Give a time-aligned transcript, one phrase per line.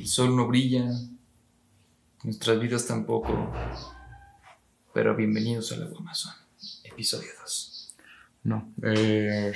[0.00, 0.82] El sol no brilla,
[2.22, 3.52] nuestras vidas tampoco.
[4.94, 6.32] Pero bienvenidos a la Amazon,
[6.84, 7.96] episodio 2.
[8.44, 8.66] No.
[8.82, 9.52] Eh,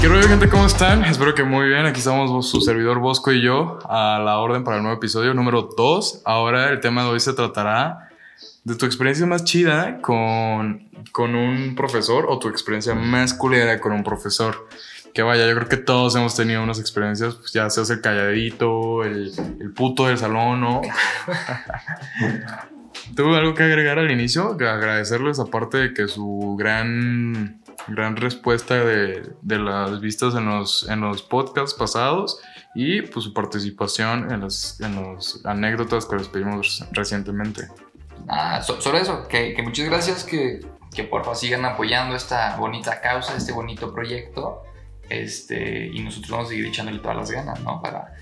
[0.00, 0.48] ¿Qué rollo, gente?
[0.48, 1.04] ¿Cómo están?
[1.06, 1.86] Espero que muy bien.
[1.86, 5.70] Aquí estamos su servidor Bosco y yo a la orden para el nuevo episodio número
[5.76, 6.22] 2.
[6.24, 8.05] Ahora el tema de hoy se tratará
[8.66, 13.92] de tu experiencia más chida con, con un profesor o tu experiencia más culera con
[13.92, 14.68] un profesor.
[15.14, 19.04] Que vaya, yo creo que todos hemos tenido unas experiencias, pues ya seas el calladito,
[19.04, 20.82] el, el puto del salón, ¿no?
[23.14, 24.56] ¿Tuvo algo que agregar al inicio?
[24.56, 30.88] Que agradecerles, aparte de que su gran, gran respuesta de, de las vistas en los,
[30.88, 32.40] en los podcasts pasados
[32.74, 37.68] y pues su participación en las, en las anécdotas que les pedimos recientemente.
[38.28, 40.60] Ah, so- solo eso, que, que muchas gracias, que,
[40.94, 44.62] que porfa sigan apoyando esta bonita causa, este bonito proyecto.
[45.08, 47.80] Este, y nosotros vamos a seguir echándole todas las ganas, ¿no?
[47.80, 48.14] Para,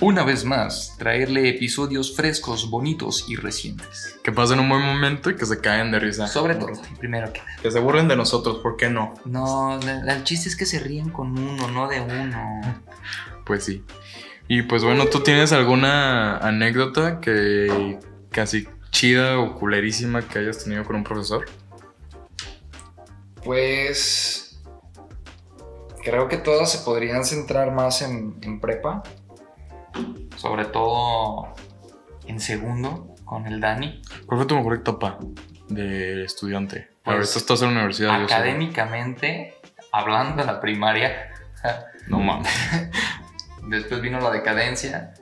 [0.00, 4.18] una vez más, traerle episodios frescos, bonitos y recientes.
[4.24, 6.26] Que pasen un buen momento y que se caen de risa.
[6.26, 7.56] Sobre todo, primero que nada.
[7.60, 9.12] Que se burlen de nosotros, ¿por qué no?
[9.26, 12.60] No, el chiste es que se ríen con uno, no de uno.
[13.44, 13.84] Pues sí.
[14.48, 17.98] Y pues bueno, ¿tú tienes alguna anécdota que
[18.30, 21.44] casi chida o culerísima que hayas tenido con un profesor?
[23.42, 24.62] Pues
[26.02, 29.02] creo que todas se podrían centrar más en, en prepa.
[30.36, 31.52] Sobre todo
[32.26, 34.00] en segundo con el Dani.
[34.26, 35.18] ¿Cuál fue tu mejor etapa
[35.68, 36.88] de estudiante?
[37.04, 38.22] Pues, estás en la universidad.
[38.22, 39.54] Académicamente,
[39.92, 41.32] hablando de la primaria,
[42.08, 42.48] No mames.
[43.68, 45.14] después vino la decadencia.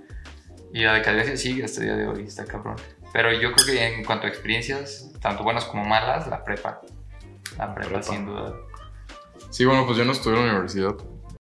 [0.75, 2.77] Y la decadencia sigue hasta el día de hoy, está cabrón.
[3.13, 6.81] Pero yo creo que en cuanto a experiencias, tanto buenas como malas, la prepa.
[7.59, 8.03] La prepa, Prepa.
[8.03, 8.55] sin duda.
[9.51, 10.95] Sí, bueno, pues yo no estuve en la universidad.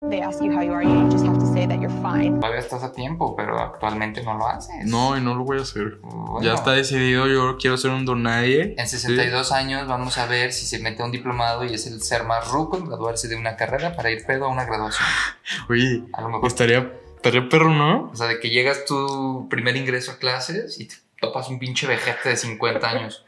[0.09, 2.35] They ask you how you are, you just have to say that you're fine.
[2.39, 4.85] Todavía estás a tiempo, pero actualmente no lo haces.
[4.85, 5.97] No, y no lo voy a hacer.
[6.03, 6.39] Bueno.
[6.41, 8.75] Ya está decidido, yo quiero ser un donadie.
[8.77, 12.01] En 62 años vamos a ver si se mete a un diplomado y es el
[12.03, 15.05] ser más ruco en graduarse de una carrera para ir pedo a una graduación.
[15.43, 15.57] Sí.
[15.69, 18.11] Oye, A lo mejor, estaría, estaría perro, ¿no?
[18.11, 21.87] o sea, de que llegas tu primer ingreso a clases y te topas un pinche
[21.87, 23.25] vejete de 50 años.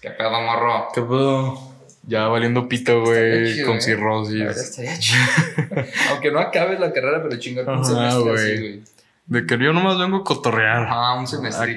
[0.00, 0.88] ¿Qué pedo, morro?
[0.94, 1.58] ¿Qué pedo?
[2.04, 3.80] Ya valiendo pito, güey, con ¿eh?
[3.80, 4.56] cirrosis.
[4.56, 5.20] Estaría chido.
[6.10, 8.34] Aunque no acabes la carrera, pero chingar un semestre güey.
[8.34, 8.82] así, güey.
[9.26, 10.82] De que yo nomás vengo a cotorrear.
[10.82, 11.76] Ajá, un semestre,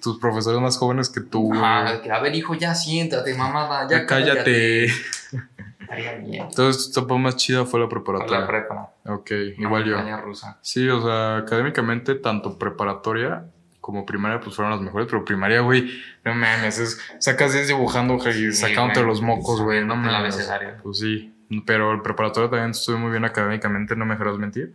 [0.00, 1.92] tus profesores más jóvenes que tú, güey.
[1.92, 4.84] De que, a ver, hijo, ya siéntate, mamada, ya Ya cállate.
[4.84, 6.44] Estaría bien.
[6.44, 8.40] Entonces, tu etapa más chida fue la preparatoria.
[8.40, 8.92] la prepa.
[9.06, 9.96] Ok, igual yo.
[10.18, 10.58] rusa.
[10.60, 13.44] Sí, o sea, académicamente, tanto preparatoria
[13.84, 15.90] como primaria, pues fueron las mejores, pero primaria, güey,
[16.24, 20.34] no mames, es, sacas 10 dibujando Sí, sacándote los mocos, güey, no mames.
[20.34, 20.76] abecedario.
[20.82, 21.34] Pues sí,
[21.66, 24.72] pero el preparatorio también estuve muy bien académicamente, no me dejarás mentir.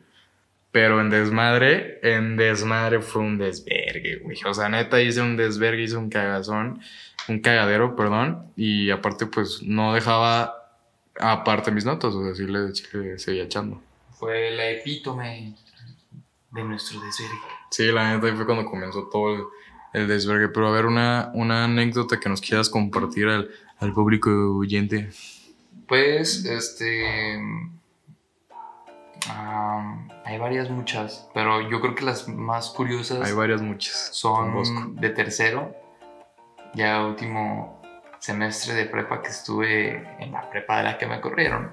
[0.71, 4.37] Pero en desmadre, en desmadre fue un desvergue, güey.
[4.45, 6.79] O sea, neta hice un desvergue, hice un cagazón,
[7.27, 8.53] un cagadero, perdón.
[8.55, 10.53] Y aparte, pues no dejaba
[11.19, 13.81] aparte mis notas, o sea, sí le, sí le seguía echando.
[14.19, 15.55] Fue la epítome
[16.51, 17.58] de nuestro desvergue.
[17.69, 19.43] Sí, la neta ahí fue cuando comenzó todo el,
[19.93, 20.49] el desvergue.
[20.49, 23.49] Pero a ver, una, una anécdota que nos quieras compartir al,
[23.79, 25.09] al público oyente.
[25.87, 27.39] Pues, este.
[30.25, 34.09] hay varias, muchas, pero yo creo que las más curiosas Hay varias muchas.
[34.13, 35.75] son de tercero,
[36.73, 37.81] ya último
[38.19, 41.71] semestre de prepa que estuve en la prepa de la que me corrieron.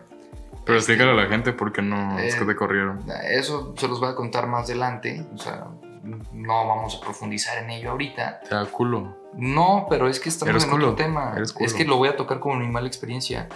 [0.64, 3.04] Pero explícale a la gente por qué no es que Eh, te corrieron.
[3.30, 5.66] Eso se los voy a contar más adelante, o sea,
[6.02, 8.40] no vamos a profundizar en ello ahorita.
[8.40, 9.16] Te da culo.
[9.34, 11.32] No, pero es que estamos Eres en culo, otro tema.
[11.36, 11.66] eres culo.
[11.66, 13.48] Es que lo voy a tocar como mi mala experiencia.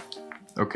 [0.57, 0.75] Ok.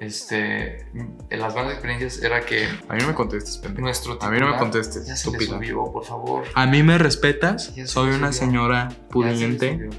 [0.00, 3.82] Este, en las malas experiencias era que A mí no me contestes, pendejo.
[3.82, 6.42] nuestro A mí no me titular- contestes, Ya se le subió, por favor.
[6.56, 7.66] ¿A mí me respetas?
[7.66, 8.32] Se Soy una subió.
[8.32, 9.90] señora se pudiente.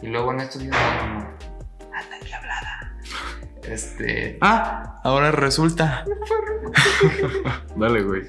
[0.00, 0.74] Y luego en estos días.
[0.76, 2.96] Anda hablada.
[3.64, 6.06] Este, Ah, ahora resulta.
[7.76, 8.22] Dale, güey.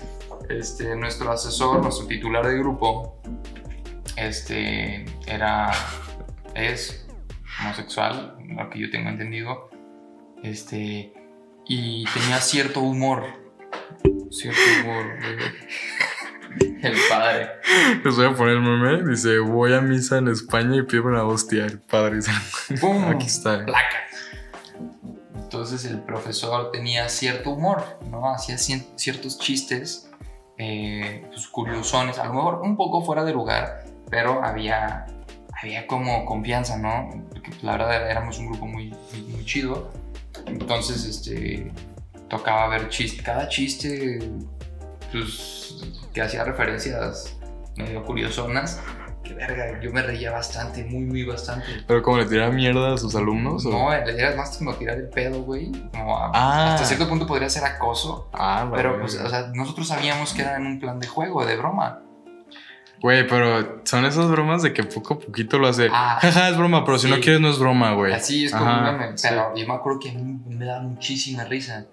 [0.49, 3.21] Este, nuestro asesor, nuestro titular de grupo,
[4.15, 5.71] este, era,
[6.55, 7.07] es
[7.61, 9.69] homosexual, lo que yo tengo entendido,
[10.43, 11.13] este,
[11.67, 13.23] y tenía cierto humor,
[14.31, 15.05] cierto humor,
[16.81, 17.49] el padre.
[18.03, 19.09] Les voy a poner el meme.
[19.09, 21.65] Dice, voy a misa en España y pido una hostia.
[21.65, 22.31] El padre dice,
[22.79, 23.05] ¡Pum!
[23.05, 23.65] aquí está.
[23.65, 24.07] Placa.
[25.35, 28.31] Entonces el profesor tenía cierto humor, ¿no?
[28.31, 30.08] Hacía ciertos chistes,
[30.59, 35.05] eh, pues, curiosones, a lo mejor un poco fuera de lugar, pero había,
[35.59, 37.09] había como confianza, ¿no?
[37.29, 38.93] Porque pues, la verdad éramos un grupo muy,
[39.29, 39.89] muy, chido.
[40.45, 41.71] Entonces, este,
[42.27, 44.19] tocaba ver chiste, cada chiste,
[45.13, 45.81] pues,
[46.13, 47.37] que hacía referencias
[47.77, 48.81] medio curiosonas.
[49.29, 51.67] Que verga, yo me reía bastante, muy, muy bastante.
[51.85, 53.63] Pero como le tiraba mierda a sus alumnos.
[53.65, 53.69] ¿o?
[53.69, 55.71] No, era más como tirar el pedo, güey.
[55.91, 56.73] Como a- Ah.
[56.73, 58.27] hasta cierto punto podría ser acoso.
[58.33, 61.45] Ah, la Pero, pues, o sea, nosotros sabíamos que era en un plan de juego,
[61.45, 61.99] de broma.
[63.01, 65.87] Güey, pero son esas bromas de que poco a poquito lo hace.
[65.91, 66.19] Ah.
[66.49, 68.11] Es broma, pero si no quieres no es broma, güey.
[68.13, 69.17] Así es como Ajá, un meme.
[69.17, 69.27] sí.
[69.29, 71.85] Pero yo me acuerdo que a mí me da muchísima risa.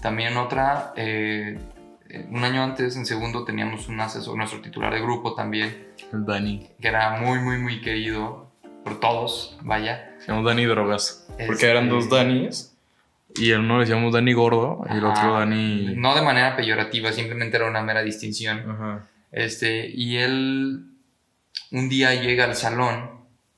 [0.00, 1.58] También otra, eh,
[2.30, 6.68] un año antes, en segundo, teníamos un asesor, nuestro titular de grupo también, El Dani.
[6.80, 8.50] que era muy, muy, muy querido
[8.84, 10.14] por todos, vaya.
[10.20, 11.26] Se llama Dani Drogas.
[11.36, 12.72] Porque Este- eran dos Danis.
[13.38, 15.34] Y el uno le decíamos Dani Gordo y el otro.
[15.34, 15.94] Dani.
[15.96, 18.70] No de manera peyorativa, simplemente era una mera distinción.
[18.70, 19.06] Ajá.
[19.32, 20.86] Este, y él
[21.72, 23.10] un día llega al salón.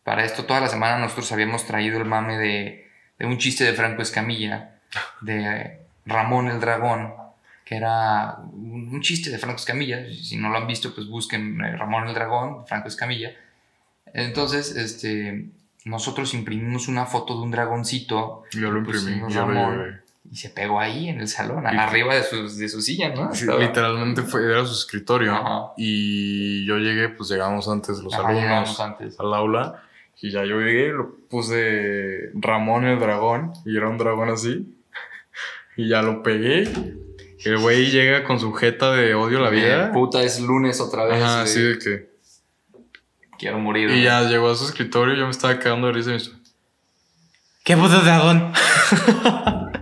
[0.03, 2.89] Para esto, toda la semana nosotros habíamos traído el mame de,
[3.19, 4.81] de un chiste de Franco Escamilla,
[5.21, 7.13] de Ramón el Dragón,
[7.69, 10.07] que era un, un chiste de Franco Escamilla.
[10.11, 13.33] Si no lo han visto, pues busquen eh, Ramón el Dragón, Franco Escamilla.
[14.15, 15.51] Entonces, este,
[15.85, 19.01] nosotros imprimimos una foto de un dragoncito Yo lo imprimí.
[19.03, 20.01] pusimos yo lo Ramón llevé.
[20.31, 23.35] y se pegó ahí en el salón, Y- arriba de su, de su silla, ¿no?
[23.35, 25.35] Sí, literalmente fue, era su escritorio.
[25.35, 25.73] Ajá.
[25.77, 29.21] Y yo llegué, pues llegamos antes los Ajá, alumnos antes.
[29.21, 29.83] al aula.
[30.23, 33.53] Y ya yo llegué, lo puse Ramón el dragón.
[33.67, 34.75] Y era un dragón así.
[35.77, 36.65] Y ya lo pegué.
[37.45, 39.87] Y el güey llega con su jeta de odio a la vida.
[39.87, 41.23] Eh, puta, es lunes otra vez.
[41.23, 42.09] Ajá, así de que.
[43.39, 43.91] Quiero morir.
[43.91, 46.19] Y ya llegó a su escritorio y yo me estaba cagando de risa y me
[46.19, 46.33] dijo,
[47.65, 48.53] ¿Qué puto dragón?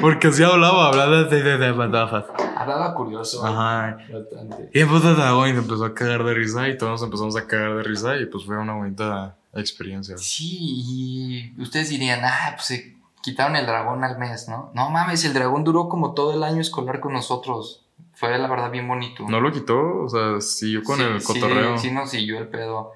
[0.00, 1.66] Porque así hablaba, hablaba de, de, de.
[1.66, 3.44] Hablaba curioso.
[3.44, 3.98] Ajá.
[4.12, 4.70] Bastante.
[4.72, 5.48] ¿Qué puto dragón?
[5.48, 8.16] Y se empezó a cagar de risa y todos nos empezamos a cagar de risa
[8.16, 10.16] y pues fue una bonita experiencia.
[10.18, 14.70] Sí, y ustedes dirían, ah, pues se quitaron el dragón al mes, ¿no?
[14.74, 17.86] No mames, el dragón duró como todo el año escolar con nosotros.
[18.14, 19.24] Fue la verdad bien bonito.
[19.28, 20.02] ¿No lo quitó?
[20.04, 21.78] O sea, siguió con Sí, el sí, cotorreo.
[21.78, 22.92] Sí, nos siguió el pedo.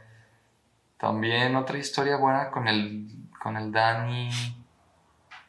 [0.99, 3.08] También otra historia buena con el,
[3.43, 4.28] con el Dani.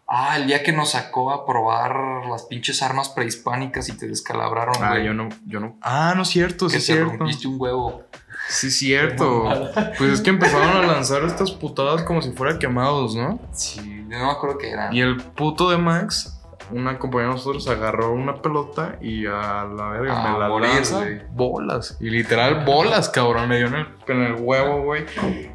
[0.09, 4.75] Ah, el día que nos sacó a probar las pinches armas prehispánicas y te descalabraron,
[4.81, 5.06] Ah, güey.
[5.06, 5.75] yo no, yo no.
[5.81, 7.18] Ah, no es cierto, sí que es te cierto.
[7.18, 8.03] rompiste un huevo.
[8.49, 9.49] Sí es cierto.
[9.97, 13.39] Pues es que empezaron a lanzar estas putadas como si fueran quemados, ¿no?
[13.51, 14.89] Sí, no me acuerdo qué era.
[14.94, 16.39] Y el puto de Max,
[16.71, 21.05] una compañera de nosotros, agarró una pelota y a la verga A me la lanza
[21.31, 21.97] bolas.
[21.99, 23.49] Y literal bolas, cabrón.
[23.49, 25.05] Me dio en el, en el huevo, güey.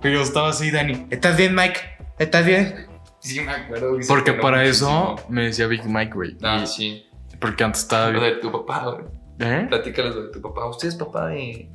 [0.03, 1.07] Y yo estaba así, Dani.
[1.11, 1.81] ¿Estás bien, Mike?
[2.19, 2.87] ¿Estás bien?
[3.21, 3.97] Sí, me acuerdo.
[4.09, 5.17] Porque para muchísimo.
[5.17, 6.37] eso me decía Big Mike, güey.
[6.43, 7.07] Ah, Y- sí.
[7.41, 9.05] Porque antes estaba Lo de tu papá, güey.
[9.41, 9.67] ¿Eh?
[9.69, 10.67] Platícales lo de tu papá.
[10.67, 11.69] ¿Usted es papá de,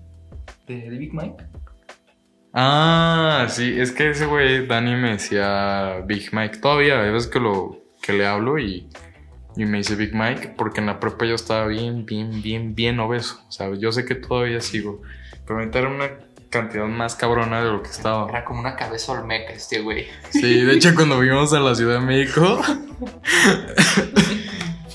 [0.68, 1.44] de, de Big Mike?
[2.54, 6.58] Ah, sí, es que ese güey, Dani me decía Big Mike.
[6.58, 8.90] Todavía, hay veces que, lo, que le hablo y,
[9.56, 13.00] y me dice Big Mike, porque en la prepa yo estaba bien, bien, bien, bien
[13.00, 13.42] obeso.
[13.48, 15.02] O sea, yo sé que todavía sigo,
[15.46, 16.10] pero ahorita era una
[16.50, 18.30] cantidad más cabrona de lo que estaba.
[18.30, 20.08] Era como una cabeza olmeca este güey.
[20.30, 22.60] Sí, de hecho, cuando fuimos a la Ciudad de México,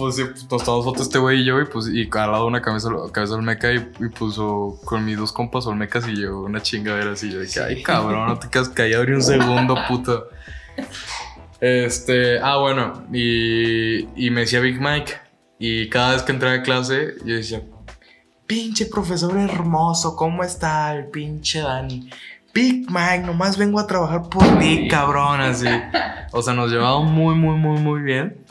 [0.02, 2.90] pues sí, tomamos fotos este güey y yo, y pues, y al lado una cabeza,
[3.12, 7.30] cabeza olmeca, y, y puso con mis dos compas olmecas y yo una chingadera así.
[7.30, 10.28] Yo de que, ay, cabrón, no te quedas callado ni un segundo, puto.
[11.60, 15.12] Este, ah, bueno, y, y me decía Big Mike,
[15.60, 17.62] y cada vez que entraba a clase, yo decía,
[18.48, 22.10] pinche profesor hermoso, ¿cómo está el pinche Dani?
[22.52, 25.68] Big Mike, nomás vengo a trabajar por ti, cabrón, así.
[26.32, 28.41] O sea, nos llevaba muy, muy, muy, muy bien.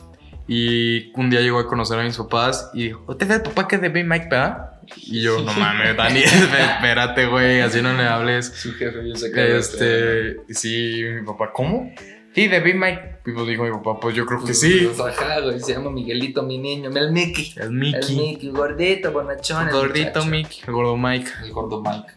[0.48, 3.68] Y un día llegó a conocer a mis papás y dijo, ¿usted es el papá
[3.68, 4.72] que es de Big Mike, verdad?
[4.96, 8.46] Y yo, no mames, Dani, espérate, güey, así no le hables.
[8.46, 11.92] Su jefe, yo sé Este, sí, mi papá, ¿cómo?
[12.34, 13.20] Sí, de Big Mike.
[13.26, 14.90] Y pues dijo mi papá, pues yo creo que sí.
[14.98, 16.90] Ajá, güey, se llama Miguelito, mi niño.
[16.90, 17.52] El Mickey.
[17.56, 18.16] El El Mickey.
[18.16, 19.68] Mickey, gordito, bonachón.
[19.68, 20.24] el Gordito.
[20.24, 21.30] Mickey, el gordo Mike.
[21.44, 22.12] El gordo Mike.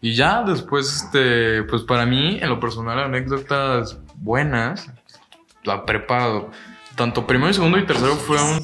[0.00, 4.90] Y ya después, este, pues para mí, en lo personal, anécdotas buenas,
[5.64, 6.46] la prepa,
[7.00, 8.62] tanto primero, segundo y tercero fueron...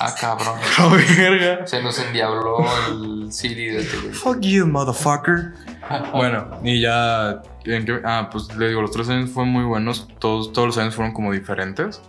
[0.00, 0.58] Ah, cabrón.
[0.78, 1.66] ¡La verga!
[1.66, 2.58] Se nos endiabló
[2.90, 4.12] el CD de este güey.
[4.12, 5.54] Fuck you, motherfucker.
[6.12, 7.40] bueno, y ya...
[7.64, 10.78] ¿en qué- Ah, pues le digo, los tres años fueron muy buenos, todos, todos los
[10.78, 12.02] años fueron como diferentes,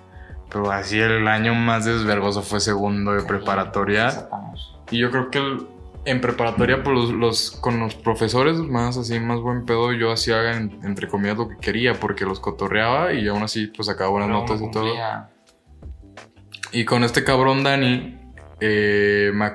[0.50, 4.28] pero así el año más desvergoso fue segundo de preparatoria.
[4.92, 5.68] Y yo creo que el-
[6.06, 10.56] en preparatoria, pues los, los- con los profesores más así, más buen pedo, yo hacía
[10.56, 14.30] en- entre comillas lo que quería, porque los cotorreaba y aún así pues sacaba buenas
[14.30, 14.94] Pero notas y todo.
[16.72, 18.18] Y con este cabrón Dani,
[18.60, 19.46] eh, me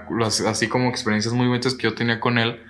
[0.47, 2.61] así como experiencias muy buenas que yo tenía con él,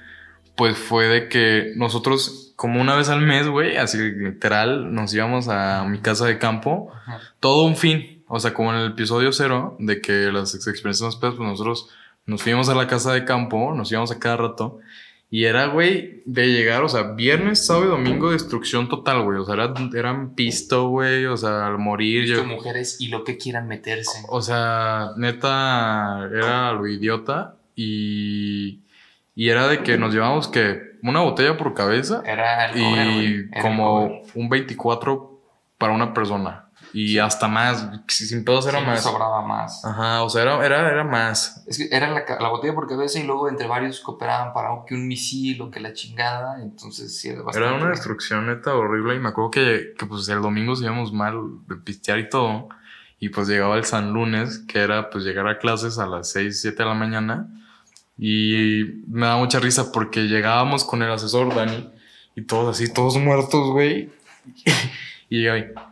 [0.57, 5.49] pues fue de que nosotros, como una vez al mes, güey, así literal, nos íbamos
[5.49, 7.19] a mi casa de campo, Ajá.
[7.41, 8.25] todo un fin.
[8.33, 11.49] O sea, como en el episodio cero, de que las ex- experiencias más pedas, pues
[11.49, 11.89] nosotros
[12.31, 14.79] nos fuimos a la casa de campo, nos íbamos a cada rato.
[15.33, 19.39] Y era, güey, de llegar, o sea, viernes, sábado y domingo, destrucción total, güey.
[19.39, 22.25] O sea, era- eran pisto, güey, o sea, al morir.
[22.27, 24.23] Yo- mujeres y lo que quieran meterse.
[24.29, 28.81] o sea, neta, era lo idiota y,
[29.37, 33.63] y era de que nos llevábamos que una botella por cabeza Era el y Era
[33.63, 35.41] como un 24
[35.79, 39.03] para una persona y hasta más, sin pedos era Siempre más.
[39.03, 39.85] sobraba más.
[39.85, 41.65] Ajá, o sea, era, era, era más.
[41.69, 44.95] Es que era la, la botella por cabeza y luego entre varios cooperaban para que
[44.95, 46.61] un misil o que la chingada.
[46.63, 47.69] Entonces sí era bastante.
[47.69, 51.13] Era una destrucción neta horrible y me acuerdo que, que pues el domingo nos íbamos
[51.13, 51.37] mal
[51.69, 52.69] de pistear y todo.
[53.21, 56.61] Y pues llegaba el San Lunes, que era pues llegar a clases a las 6,
[56.61, 57.49] 7 de la mañana.
[58.19, 61.91] Y me da mucha risa porque llegábamos con el asesor Dani
[62.35, 64.11] y todos así, todos muertos, güey.
[65.29, 65.90] y llegaba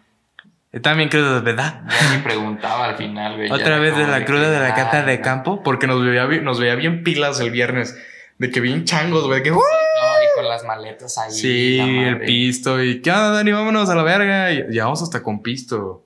[0.79, 0.83] ahí.
[0.83, 1.83] También crudo, ¿verdad?
[1.89, 3.51] Ya ni preguntaba al final, güey.
[3.51, 6.27] Otra ya vez de la cruda de la que, casa de campo, porque nos veía,
[6.43, 7.97] nos veía bien pilas el viernes.
[8.39, 9.43] De que bien changos, güey.
[9.43, 9.57] Que, "Uh".
[9.57, 11.31] No, y con las maletas ahí.
[11.33, 12.83] Sí, el pisto.
[12.83, 13.51] Y ¿qué onda, Dani?
[13.51, 14.53] Vámonos a la verga.
[14.53, 16.05] Y llegamos hasta con pisto.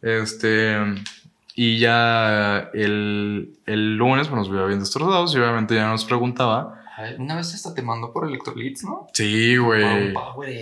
[0.00, 0.76] Este.
[1.54, 6.80] Y ya el, el lunes pues, nos veía bien destrozados y obviamente ya nos preguntaba.
[7.18, 9.08] Una vez hasta te mandó por electrolits, ¿no?
[9.12, 10.12] Sí, güey.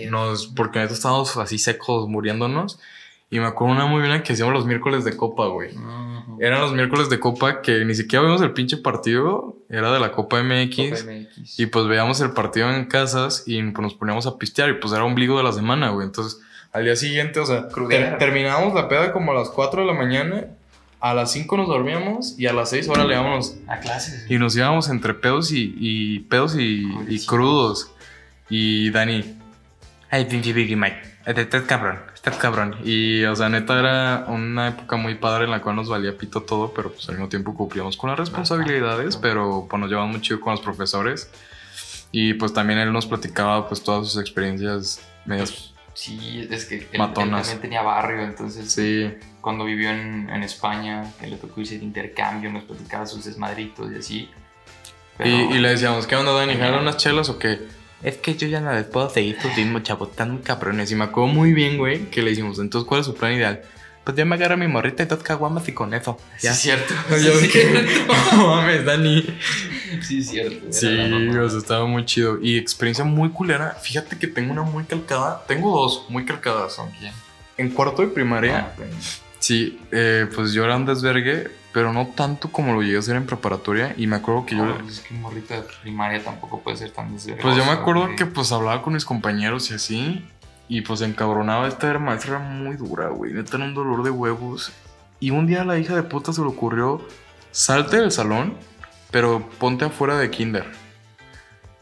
[0.09, 2.79] Nos, porque nosotros estábamos así secos, muriéndonos.
[3.29, 5.75] Y me acuerdo una muy buena que hacíamos los miércoles de copa, güey.
[5.75, 6.37] Ujú.
[6.39, 9.57] Eran los miércoles de copa que ni siquiera vimos el pinche partido.
[9.69, 11.01] Era de la Copa MX.
[11.01, 11.59] Copa MX.
[11.59, 14.93] Y pues veíamos el partido en casas y pues nos poníamos a pistear y pues
[14.93, 16.05] era ombligo de la semana, güey.
[16.05, 19.87] Entonces, al día siguiente, o sea, ter- terminábamos la peda como a las 4 de
[19.87, 20.45] la mañana,
[20.99, 23.55] a las 5 nos dormíamos y a las 6 horas le íbamos.
[23.67, 24.25] A clases.
[24.29, 27.91] Y nos íbamos entre pedos y, y pedos y, y crudos.
[28.49, 29.23] Y Dani,
[30.13, 32.75] ay, pinche Biggie Mike, estás cabrón, estás cabrón.
[32.83, 36.41] Y, o sea, neta era una época muy padre en la cual nos valía pito
[36.43, 40.21] todo, pero pues al mismo tiempo cumplíamos con las responsabilidades, pero pues nos llevamos muy
[40.21, 41.31] chido con los profesores.
[42.11, 45.73] Y pues también él nos platicaba pues todas sus experiencias medias...
[45.95, 51.11] Sí, es que él, él también tenía barrio, entonces Sí, cuando vivió en, en España,
[51.19, 54.29] que le tocó irse de intercambio, nos platicaba sus desmadritos y así.
[55.17, 56.53] Pero- y, y le decíamos, ¿qué onda Dani?
[56.55, 57.59] ¿Jalan unas chelas o qué?
[58.03, 60.05] Es que yo ya no les puedo seguir tu ritmo, chavo.
[60.09, 60.91] Están muy cabrones.
[60.91, 63.61] Y me acuerdo muy bien, güey, que le dijimos, entonces, ¿cuál es su plan ideal?
[64.03, 66.17] Pues yo me agarro mi morrita y dos caguamas y con eso.
[66.37, 66.51] Sí, Ya.
[66.51, 66.93] es cierto.
[67.09, 67.85] Yo Sí, que,
[68.35, 69.25] no mames, Dani.
[70.01, 70.65] Sí, es cierto.
[70.71, 72.37] Sí, o sea, estaba muy chido.
[72.41, 73.77] Y experiencia muy culera.
[73.81, 75.45] Fíjate que tengo una muy calcada.
[75.47, 76.73] Tengo dos muy calcadas.
[76.75, 77.13] ¿Con quién?
[77.57, 78.83] En cuarto de primaria, Ah,
[79.39, 83.15] sí, eh, pues yo era un desvergue, pero no tanto como lo llegué a hacer
[83.15, 83.95] en preparatoria.
[83.97, 84.65] Y me acuerdo que yo...
[84.65, 87.41] No, pues es que un morrito de primaria tampoco puede ser tan desvergonzoso.
[87.41, 88.15] Pues yo me acuerdo güey.
[88.15, 90.25] que pues hablaba con mis compañeros y así.
[90.69, 91.67] Y pues encabronaba.
[91.67, 93.33] Esta maestra era muy dura, güey.
[93.33, 94.71] Neta era un dolor de huevos.
[95.19, 97.01] Y un día a la hija de puta se le ocurrió:
[97.51, 98.55] salte del salón,
[99.11, 100.65] pero ponte afuera de kinder.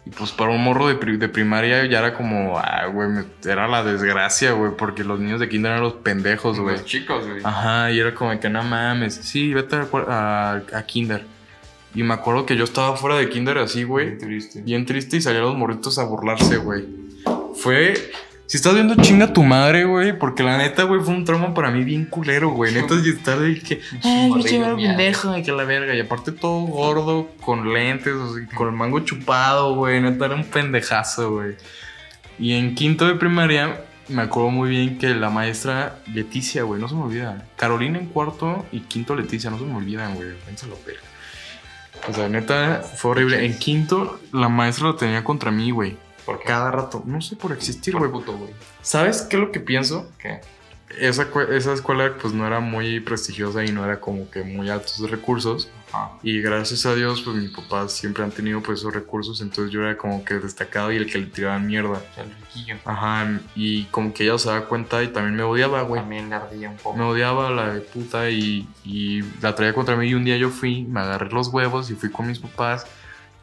[0.05, 3.09] Y pues para un morro de, pri- de primaria ya era como, ah, güey,
[3.45, 6.77] era la desgracia, güey, porque los niños de kinder eran los pendejos, güey.
[6.77, 7.41] Los chicos, güey.
[7.43, 11.23] Ajá, y era como que no mames, sí, vete a, a- a kinder.
[11.93, 14.61] Y me acuerdo que yo estaba fuera de kinder así, güey Muy triste.
[14.61, 16.85] bien triste y salían los morritos a burlarse, güey.
[17.55, 17.93] Fue.
[18.51, 21.71] Si estás viendo chinga tu madre, güey, porque la neta, güey, fue un trauma para
[21.71, 22.73] mí bien culero, güey.
[22.73, 23.79] Neta, y estar de que.
[24.03, 24.75] Ay, miado.
[24.75, 25.95] pendejo, y que la verga.
[25.95, 28.13] Y aparte todo gordo, con lentes,
[28.53, 30.01] con el mango chupado, güey.
[30.01, 31.55] Neta, era un pendejazo, güey.
[32.39, 36.89] Y en quinto de primaria, me acuerdo muy bien que la maestra Leticia, güey, no
[36.89, 37.47] se me olvida.
[37.55, 40.27] Carolina en cuarto y quinto Leticia, no se me olvidan, güey.
[40.45, 40.99] Pénsalo, verga.
[42.05, 43.45] O sea, neta, fue horrible.
[43.45, 45.95] En quinto, la maestra lo tenía contra mí, güey.
[46.31, 46.45] ¿Por qué?
[46.45, 47.03] Cada rato.
[47.05, 48.11] No sé por existir, güey.
[48.81, 50.09] ¿Sabes qué es lo que pienso?
[50.17, 50.41] ¿Qué?
[50.99, 55.09] Esa, esa escuela, pues no era muy prestigiosa y no era como que muy altos
[55.09, 55.69] recursos.
[55.93, 56.11] Ajá.
[56.21, 59.39] Y gracias a Dios, pues mis papás siempre han tenido pues esos recursos.
[59.41, 62.01] Entonces yo era como que destacado y el que le tiraban mierda.
[62.17, 62.75] El riquillo.
[62.83, 63.39] Ajá.
[63.55, 66.01] Y como que ella se da cuenta y también me odiaba, güey.
[66.01, 66.97] También le ardía un poco.
[66.97, 70.07] Me odiaba la de puta y, y la traía contra mí.
[70.07, 72.85] Y un día yo fui, me agarré los huevos y fui con mis papás.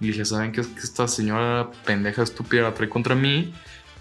[0.00, 0.60] Y dije, ¿saben qué?
[0.60, 3.52] Es que esta señora pendeja estúpida la trae contra mí.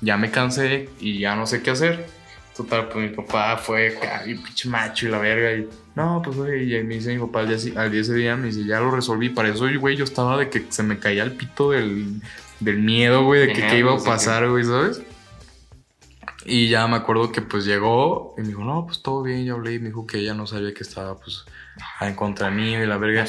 [0.02, 2.08] Ya me cansé y ya no sé qué hacer.
[2.56, 5.54] Total, pues mi papá fue y pinche macho y la verga.
[5.54, 8.36] Y no, pues güey, y me dice mi papá al día, al día ese día,
[8.36, 9.30] me dice, ya lo resolví.
[9.30, 12.22] Para eso, güey, yo estaba de que se me caía el pito del,
[12.60, 15.02] del miedo, güey, de que qué iba a pasar, güey, ¿sabes?
[16.46, 19.56] Y ya me acuerdo que pues llegó y me dijo, no, pues todo bien, yo
[19.56, 21.44] hablé y me dijo que ella no sabía que estaba pues
[22.00, 23.26] en contra mío y la verga.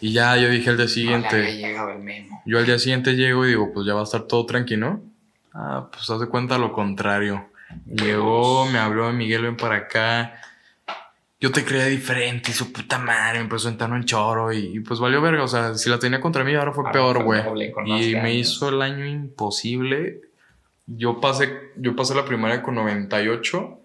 [0.00, 2.42] Y ya yo dije al día No siguiente, había llegado el memo.
[2.46, 5.00] yo al día siguiente llego y digo, pues ya va a estar todo tranquilo.
[5.52, 7.46] Ah, pues haz de cuenta lo contrario.
[7.86, 10.34] Llegó, me habló Miguel, ven para acá.
[11.40, 14.76] Yo te creía diferente y su puta madre me empezó a entrar en choro y,
[14.76, 15.44] y pues valió verga.
[15.44, 17.42] O sea, si la tenía contra mí, ahora fue Ahora peor, güey.
[17.86, 20.20] Y me hizo el año imposible.
[20.86, 23.80] Yo pasé, yo pasé la primaria con 98.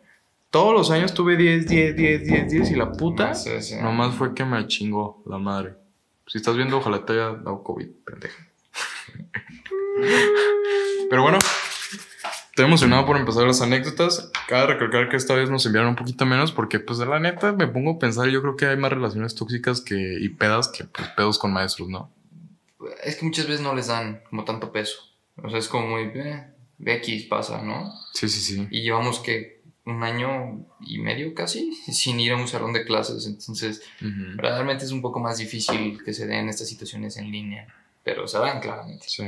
[0.50, 3.27] Todos los años tuve 10, 10, 10, 10, 10 y la puta.
[3.27, 3.82] Más ese.
[3.82, 5.74] Nomás fue que me chingó la madre.
[6.27, 8.48] Si estás viendo, ojalá te haya dado COVID, pendeja.
[11.10, 11.38] Pero bueno,
[12.50, 14.32] estoy emocionado por empezar las anécdotas.
[14.48, 17.51] Cabe recalcar que esta vez nos enviaron un poquito menos porque, pues, de la neta,
[17.53, 20.86] me pongo a pensar, yo creo que hay más relaciones tóxicas que, y pedas que,
[20.86, 22.12] pues, pedos con maestros, ¿no?
[23.03, 24.98] Es que muchas veces no les dan como tanto peso.
[25.38, 26.03] O sea, es como muy.
[26.15, 26.48] Eh,
[26.86, 27.94] X pasa, ¿no?
[28.13, 28.68] Sí, sí, sí.
[28.70, 33.25] Y llevamos que un año y medio casi sin ir a un salón de clases.
[33.27, 34.37] Entonces, Ujú.
[34.37, 37.67] realmente es un poco más difícil que se den estas situaciones en línea.
[38.03, 39.05] Pero se dan claramente.
[39.07, 39.23] Sí.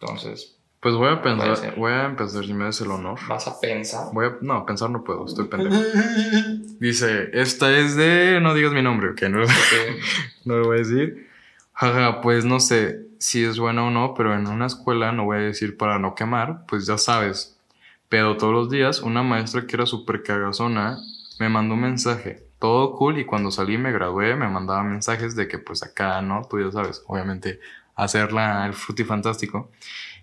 [0.00, 3.18] Entonces, Pues voy a pensar, voy a empezar, si me das el honor.
[3.28, 4.06] vas a pensar.
[4.14, 5.76] Voy a, no, pensar no puedo, estoy pendejo.
[6.78, 10.00] Dice, esta es de, no digas mi nombre, ok, no, porque
[10.46, 11.28] no lo voy a decir.
[11.74, 15.38] Jaja, pues no sé si es bueno o no, pero en una escuela, no voy
[15.38, 17.56] a decir para no quemar, pues ya sabes.
[18.10, 20.98] Pero todos los días, una maestra que era súper cagazona
[21.38, 25.48] me mandó un mensaje, todo cool, y cuando salí me gradué, me mandaba mensajes de
[25.48, 26.42] que pues acá, ¿no?
[26.50, 27.60] Tú ya sabes, obviamente,
[27.94, 29.70] hacerla el frutifantástico.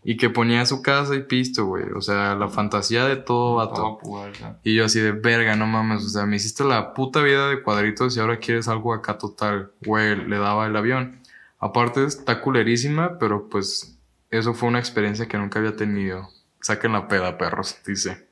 [0.03, 1.85] Y que ponía su casa y pisto, güey.
[1.95, 3.99] O sea, la fantasía de todo vato.
[4.01, 4.29] todo.
[4.63, 7.63] Y yo así de verga, no mames, o sea, me hiciste la puta vida de
[7.63, 9.71] cuadritos y ahora quieres algo acá total.
[9.85, 11.19] Güey, le daba el avión.
[11.59, 13.97] Aparte está culerísima, pero pues
[14.29, 16.29] eso fue una experiencia que nunca había tenido.
[16.61, 18.25] Saquen la peda, perros, dice.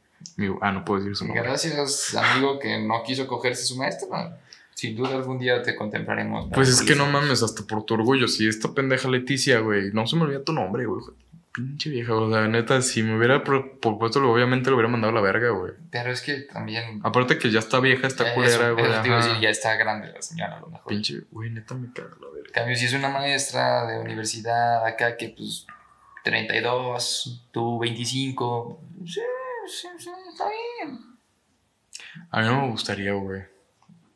[0.61, 1.43] Ah, no puedo decir su nombre.
[1.43, 4.39] Gracias, amigo, que no quiso cogerse su maestra.
[4.73, 6.49] Sin duda algún día te contemplaremos.
[6.53, 8.27] Pues es que no mames, hasta por tu orgullo.
[8.27, 11.01] Si esta pendeja Leticia, güey, no se me olvida tu nombre, güey.
[11.53, 15.15] Pinche vieja, o sea, neta, si me hubiera pro- propuesto, obviamente lo hubiera mandado a
[15.15, 15.71] la verga, güey.
[15.89, 16.99] Pero es que también.
[17.03, 19.39] Aparte que ya está vieja, está culera, güey.
[19.39, 20.87] ya está grande la señora, a lo mejor.
[20.89, 22.47] Pinche, güey, neta me caga la verga.
[22.47, 25.65] En cambio, si es una maestra de universidad acá que pues
[26.25, 29.21] 32, tú 25, sí,
[29.67, 30.97] sí, sí, está bien.
[32.31, 33.43] A mí no me gustaría, güey.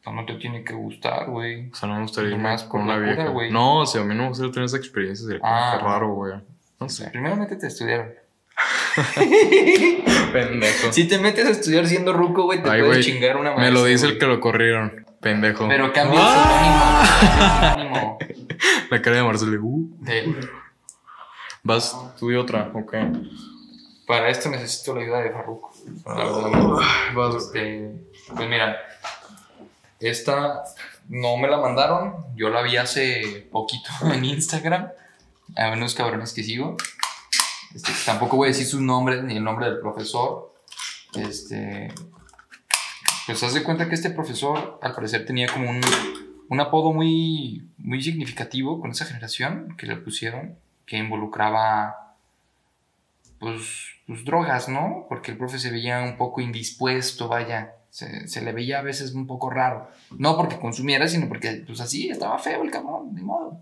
[0.06, 1.70] No, no te tiene que gustar, güey.
[1.70, 3.28] O sea, no me gustaría irme Nomás con por una vieja.
[3.28, 3.52] güey.
[3.52, 5.24] no, o sea, a mí no me gustaría tener esa experiencia.
[5.26, 5.76] Sería como Ah.
[5.78, 6.34] que raro, güey.
[6.80, 7.10] No sé.
[7.12, 8.16] Primero métete a estudiar.
[10.34, 10.92] Pendejo.
[10.92, 13.66] Si te metes a estudiar siendo ruco, güey, te Ay, puedes chingar una maestra.
[13.66, 15.06] Me lo dice el que lo corrieron.
[15.22, 15.68] Pendejo.
[15.68, 17.06] Pero cambia ¡Ah!
[17.06, 18.18] el sinónimo.
[18.18, 18.50] cambia el sinónimo.
[18.90, 19.60] La cara de Marcelo.
[19.62, 20.36] Uh, De-
[21.64, 22.72] vas, tú y otra.
[22.74, 22.96] Ok.
[24.08, 25.72] para esto necesito la ayuda de Farruko.
[27.16, 27.36] Vas.
[27.36, 27.92] Este,
[28.36, 28.78] pues mira,
[30.00, 30.64] esta
[31.10, 34.90] no me la mandaron, yo la vi hace poquito en Instagram,
[35.58, 36.78] a unos cabrones que sigo.
[37.74, 40.54] Este, tampoco voy a decir sus nombres ni el nombre del profesor.
[41.16, 41.92] Este,
[43.26, 45.82] pues haz de cuenta que este profesor al parecer tenía como un,
[46.50, 50.58] un apodo muy, muy significativo con esa generación que le pusieron,
[50.90, 52.16] que involucraba
[53.40, 53.62] pues,
[54.08, 55.06] pues drogas, ¿no?
[55.08, 57.76] Porque el profe se veía un poco indispuesto, vaya.
[57.92, 59.88] Se, se le veía a veces un poco raro.
[60.18, 63.62] No porque consumiera, sino porque, pues así, estaba feo el cabrón, de modo.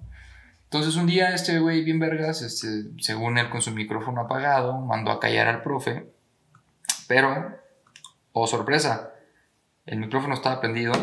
[0.64, 2.68] Entonces un día este güey bien vergas, este,
[3.00, 6.08] según él con su micrófono apagado, mandó a callar al profe.
[7.08, 7.58] Pero,
[8.34, 9.12] oh sorpresa,
[9.86, 10.94] el micrófono estaba prendido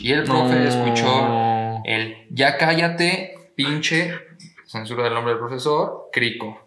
[0.00, 4.14] y el profe escuchó el ya cállate, pinche,
[4.72, 6.58] censura del nombre del profesor, crico.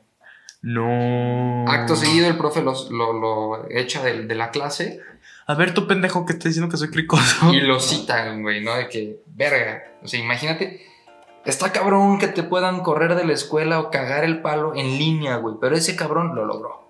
[0.61, 1.65] No.
[1.67, 4.99] Acto seguido, el profe los- lo, lo echa del- de, la clase
[5.47, 7.53] A ver, tu pendejo que está diciendo que soy cricoso.
[7.53, 8.73] y lo citan, güey, ¿no?
[8.75, 9.83] De que, verga.
[10.03, 10.81] O sea, imagínate,
[11.45, 15.37] está cabrón que te puedan correr de la escuela o cagar el palo en línea,
[15.37, 15.55] güey.
[15.61, 16.83] Pero ese cabrón lo logró.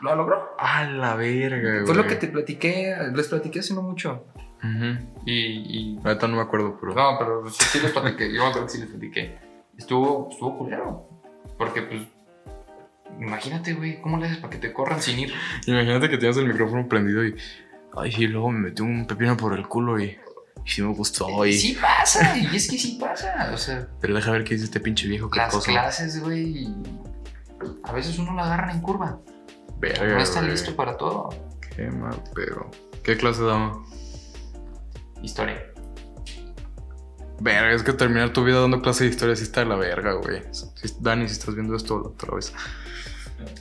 [0.00, 0.54] Lo logró.
[0.58, 1.86] A la verga, güey.
[1.86, 4.24] Fue lo que te platiqué, les platiqué hace no mucho.
[4.58, 4.98] Ujú.
[5.26, 6.92] Y, y Ahorita no me acuerdo, pero.
[6.94, 8.32] No, pero sí, sí les platiqué.
[8.32, 9.47] Yo me acuerdo que sí les platiqué.
[9.78, 11.08] Estuvo, estuvo culero.
[11.56, 12.02] Porque, pues,
[13.20, 15.32] imagínate, güey, ¿cómo le haces para que te corran sin ir?
[15.66, 17.36] Imagínate que tienes el micrófono prendido y.
[17.96, 20.18] Ay, y luego me metí un pepino por el culo y.
[20.64, 21.46] Y sí me gustó.
[21.46, 21.52] Y...
[21.54, 23.50] Sí pasa, y es que sí pasa.
[23.54, 25.70] O sea, Pero deja ver qué dice este pinche viejo las cricoso.
[25.70, 26.68] clases, güey,
[27.84, 29.18] a veces uno la agarran en curva.
[29.78, 31.30] Verga, No está listo para todo.
[31.74, 32.70] Qué mal, pero.
[33.02, 33.78] ¿Qué clase daba?
[35.22, 35.62] Historia.
[37.40, 40.14] Verga, es que terminar tu vida dando clase de historia sí está de la verga,
[40.14, 40.42] güey.
[41.00, 42.52] Dani, si estás viendo esto otra vez.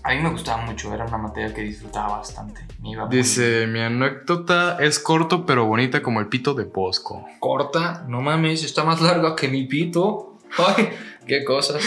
[0.04, 2.66] A mí me gustaba mucho, era una materia que disfrutaba bastante.
[2.82, 7.26] Me iba Dice, mi anécdota es corto pero bonita como el pito de Bosco.
[7.40, 10.38] corta, no mames, está más larga que mi pito.
[10.58, 10.90] Ay,
[11.28, 11.84] qué cosas.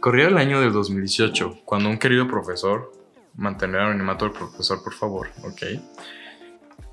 [0.00, 2.92] Corría el año del 2018, cuando un querido profesor,
[3.36, 5.62] mantener anonimato del profesor, por favor, ok.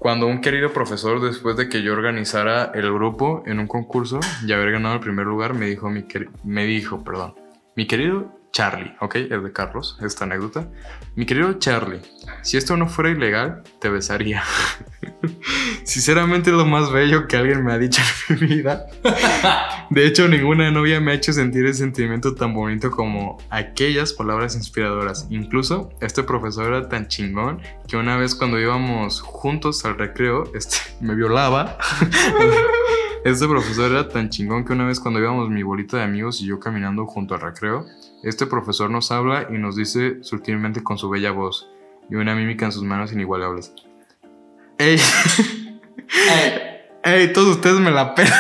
[0.01, 4.51] Cuando un querido profesor, después de que yo organizara el grupo en un concurso y
[4.51, 6.07] haber ganado el primer lugar, me dijo, mi
[6.43, 7.35] me dijo, perdón,
[7.75, 10.67] mi querido Charlie, ok, es de Carlos, esta anécdota.
[11.15, 12.01] Mi querido Charlie,
[12.41, 14.41] si esto no fuera ilegal, te besaría.
[15.83, 18.87] Sinceramente es lo más bello que alguien me ha dicho en mi vida.
[19.89, 24.55] De hecho, ninguna novia me ha hecho sentir el sentimiento tan bonito como aquellas palabras
[24.55, 25.27] inspiradoras.
[25.29, 30.77] Incluso este profesor era tan chingón que una vez cuando íbamos juntos al recreo, este,
[31.01, 31.77] me violaba.
[33.23, 36.47] Este profesor era tan chingón que una vez cuando íbamos mi bolita de amigos y
[36.47, 37.85] yo caminando junto al recreo,
[38.23, 41.69] este profesor nos habla y nos dice sutilmente con su bella voz
[42.09, 43.75] y una mímica en sus manos inigualables.
[44.81, 44.99] ¡Ey!
[47.03, 47.33] ¡Ey!
[47.33, 48.33] Todos ustedes me la pelan.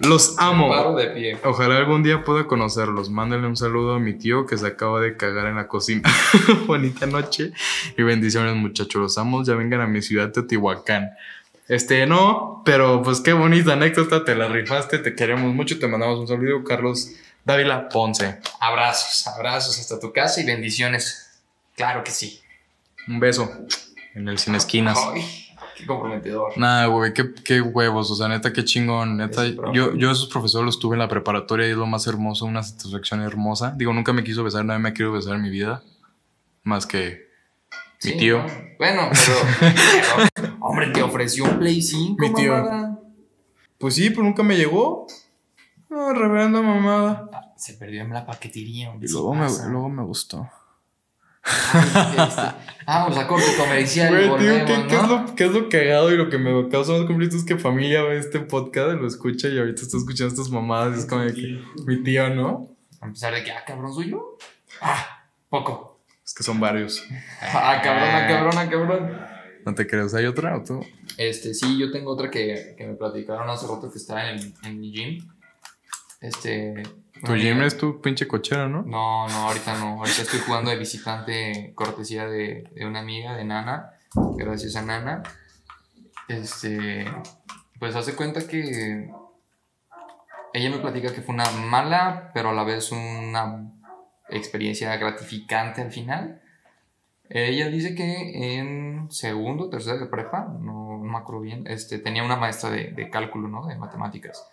[0.00, 0.68] Los amo.
[0.68, 1.38] Paro de pie.
[1.42, 3.08] Ojalá algún día pueda conocerlos.
[3.08, 6.02] Mándenle un saludo a mi tío que se acaba de cagar en la cocina.
[6.66, 7.52] Bonita noche
[7.96, 9.00] y bendiciones, muchachos.
[9.00, 9.42] Los amo.
[9.42, 11.12] Ya vengan a mi ciudad Teotihuacán.
[11.66, 14.22] Este, no, pero pues qué bonita anécdota.
[14.22, 14.98] Te la rifaste.
[14.98, 15.78] Te queremos mucho.
[15.78, 17.12] Te mandamos un saludo, Carlos
[17.46, 18.38] Dávila Ponce.
[18.60, 21.25] Abrazos, abrazos hasta tu casa y bendiciones.
[21.76, 22.40] Claro que sí.
[23.08, 23.48] Un beso
[24.14, 24.98] en el Sin Esquinas.
[25.12, 25.22] Ay,
[25.76, 26.56] qué comprometedor.
[26.56, 29.44] Nah, güey, qué, qué huevos, o sea, neta, qué chingón, neta.
[29.72, 32.62] Yo, yo esos profesores los tuve en la preparatoria y es lo más hermoso, una
[32.62, 33.74] satisfacción hermosa.
[33.76, 35.82] Digo, nunca me quiso besar, nadie me ha querido besar en mi vida,
[36.62, 37.26] más que
[38.04, 38.38] mi Sí, tío.
[38.42, 38.48] no.
[38.78, 39.70] Bueno, pero,
[40.34, 42.16] pero, Hombre, te ofreció un Play 5.
[42.18, 42.52] Mi tío.
[42.52, 42.98] mamada.
[43.78, 45.06] Pues sí, pero nunca me llegó.
[45.88, 47.30] No, reverenda mamada.
[47.32, 48.90] Ah, Se perdió en la paquetería.
[48.90, 50.48] hombre, Y luego me, luego me gustó.
[51.46, 52.42] Este,
[52.86, 56.28] Vamos a corte comercial Güey, tío, ¿qué, es lo, qué es lo cagado y lo
[56.30, 59.82] que me causa más conflicto es que familia ve este podcast, lo escucha y ahorita
[59.82, 60.96] está escuchando estas mamadas.
[60.96, 62.68] y es como de que mi tío, ¿no?
[63.00, 64.36] A pesar de que, ah, cabrón, soy yo.
[64.80, 66.00] Ah, poco.
[66.24, 67.04] Es que son varios.
[67.40, 69.20] Ah, cabrón, ah, cabrón, ah, cabrón.
[69.64, 70.14] ¿No te crees?
[70.14, 70.84] ¿Hay otra o tú?
[71.16, 74.54] Este, sí, yo tengo otra que, que me platicaron hace rato que está en, el-
[74.64, 75.28] en mi gym.
[76.20, 76.82] Este.
[77.24, 78.82] Tu una gym es tu pinche cochera, ¿no?
[78.82, 79.98] No, no, ahorita no.
[79.98, 83.92] Ahorita estoy jugando de visitante cortesía de, de una amiga, de Nana.
[84.36, 85.22] Gracias a Nana.
[86.28, 87.04] Este.
[87.78, 89.10] Pues hace cuenta que.
[90.52, 93.72] Ella me platica que fue una mala, pero a la vez una
[94.28, 96.40] experiencia gratificante al final.
[97.28, 102.22] Ella dice que en segundo, tercero de prepa, no, no me acuerdo bien, este, tenía
[102.22, 103.66] una maestra de, de cálculo, ¿no?
[103.66, 104.48] De matemáticas,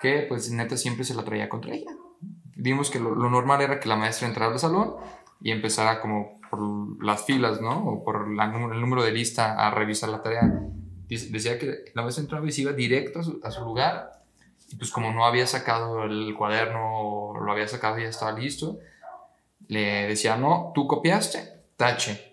[0.00, 1.90] que pues neta siempre se la traía contra ella.
[2.56, 4.94] Digamos que lo, lo normal era que la maestra entrara al salón
[5.40, 7.84] y empezara como por las filas, ¿no?
[7.86, 10.42] O por la el número de lista a revisar la tarea.
[11.08, 14.22] Dice- decía que la maestra entraba y se iba directo a su, a su lugar
[14.68, 18.32] y pues como no había sacado el cuaderno o lo había sacado y ya estaba
[18.38, 18.78] listo,
[19.68, 22.32] le decía, no, tú copiaste, tache.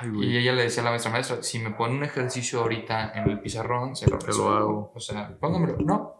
[0.00, 3.12] Ay, Y ella le decía a la maestra, maestra, si me pone un ejercicio ahorita
[3.14, 4.92] en el pizarrón, se lo resuelvo.
[4.94, 5.78] O sea, póngamelo.
[5.78, 6.17] No,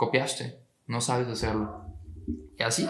[0.00, 1.84] copiaste, no sabes hacerlo.
[2.56, 2.88] Y así,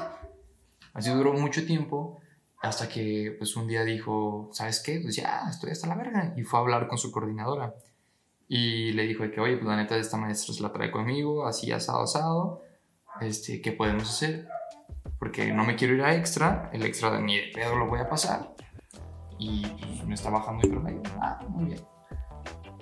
[0.94, 2.20] así duró mucho tiempo
[2.62, 5.00] hasta que pues un día dijo, ¿sabes qué?
[5.02, 6.32] Pues ya, estoy hasta la verga.
[6.36, 7.74] Y fue a hablar con su coordinadora.
[8.46, 11.72] Y le dijo que, oye, pues la neta esta maestra se la trae conmigo, así
[11.72, 12.62] asado, asado.
[13.20, 14.46] Este, ¿qué podemos hacer?
[15.18, 18.08] Porque no me quiero ir a extra, el extra ni de pedo lo voy a
[18.08, 18.54] pasar
[19.36, 21.02] y pues, me está bajando el promedio.
[21.20, 21.80] Ah, muy bien.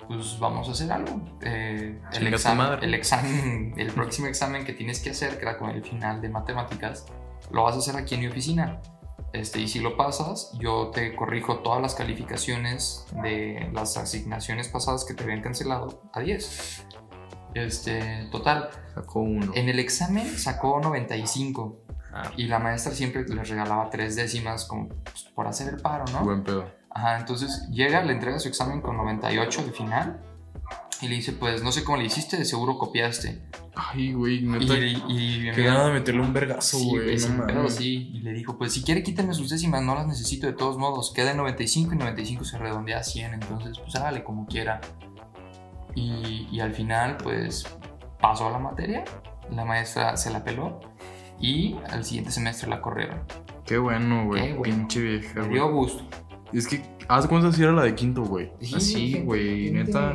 [0.09, 1.21] Pues vamos a hacer algo.
[1.41, 5.69] Eh, el, examen, el examen, el próximo examen que tienes que hacer, que era con
[5.69, 7.05] el final de matemáticas,
[7.51, 8.81] lo vas a hacer aquí en mi oficina.
[9.31, 15.05] Este, y si lo pasas, yo te corrijo todas las calificaciones de las asignaciones pasadas
[15.05, 16.85] que te habían cancelado a 10.
[17.53, 19.51] Este, total, Sacó uno.
[19.55, 24.89] en el examen sacó 95 Ah, y la maestra siempre les regalaba tres décimas como
[24.89, 26.23] pues, por hacer el paro, ¿no?
[26.23, 26.65] Buen pedo.
[26.91, 30.21] Ajá, entonces llega, le entrega su examen con 98 de final
[31.01, 33.41] y le dice, pues no sé cómo le hiciste, de seguro copiaste.
[33.75, 34.77] Ay, güey, Y, neta.
[34.77, 37.17] y, y mi Qué amiga- ganas de meterle un vergazo, Sí, güey.
[37.19, 38.09] güey, no sí.
[38.13, 41.13] Y le dijo, pues si quiere quítame sus décimas, no las necesito de todos modos.
[41.13, 44.81] Queda en 95 y 95 se redondea a 100, entonces pues hágale como quiera.
[45.95, 47.65] Y, y al final, pues
[48.19, 49.05] pasó la materia,
[49.51, 50.79] la maestra se la peló
[51.39, 53.21] y al siguiente semestre la corrieron.
[53.65, 54.53] Qué bueno, güey.
[54.53, 54.75] bueno.
[54.75, 55.53] Pinche vieja, Me güey.
[55.53, 56.03] dio gusto.
[56.53, 58.51] Es que, ¿haz cuántas si era la de quinto, güey?
[58.61, 59.71] Sí, Así, güey.
[59.71, 60.13] Neta.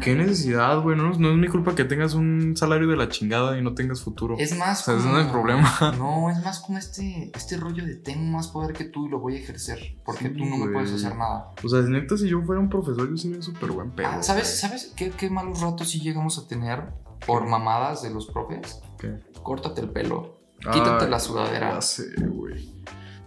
[0.00, 0.96] ¿Qué necesidad, güey?
[0.96, 4.02] No, no es mi culpa que tengas un salario de la chingada y no tengas
[4.02, 4.36] futuro.
[4.38, 5.70] Es más O sea, ese no es el problema.
[5.98, 9.18] No, es más como este, este rollo de tengo más poder que tú y lo
[9.18, 9.96] voy a ejercer.
[10.04, 11.50] Porque Sí, tú no me puedes hacer nada.
[11.62, 14.08] O sea, neta, si yo fuera un profesor, yo sería súper buen pedo.
[14.10, 14.60] Ah, ¿Sabes.
[14.60, 16.82] ¿sabes qué, qué malos ratos sí llegamos a tener
[17.26, 18.80] por mamadas de los profes?
[18.98, 19.20] ¿Qué?
[19.42, 20.40] Córtate el pelo.
[20.58, 21.74] Quítate Ay, la sudadera.
[21.74, 22.74] Ya sé, güey.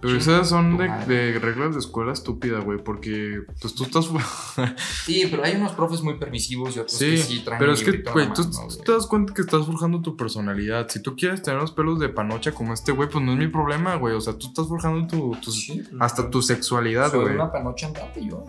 [0.04, 4.10] Pero esas son de, reglas de escuela estúpida, güey, porque pues tú estás...
[5.06, 7.84] Sí, pero hay unos profes muy permisivos y otros que sí, sí traen pero es
[7.84, 8.44] que, güey, tú,
[8.86, 10.88] te das cuenta que estás forjando tu personalidad.
[10.90, 13.48] Si tú quieres tener los pelos de panocha como este güey, pues no es mi
[13.48, 14.14] problema, güey.
[14.14, 17.36] O sea, tú estás forjando tu, tu- Sí, pues, hasta tu sexualidad, Soy güey.
[17.36, 18.44] una panocha andante yo.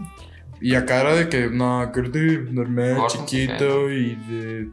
[0.60, 4.70] Y acá era de que, no, que eres de normal, chiquito y de...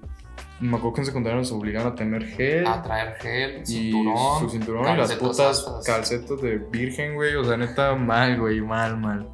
[0.62, 2.68] Me acuerdo que en secundaria nos obligan a tener gel.
[2.68, 4.40] A traer gel, y cinturón.
[4.40, 5.86] su cinturón y las putas altas.
[5.86, 7.36] calcetas de virgen, güey.
[7.36, 9.28] O sea, neta, mal, güey, mal, mal.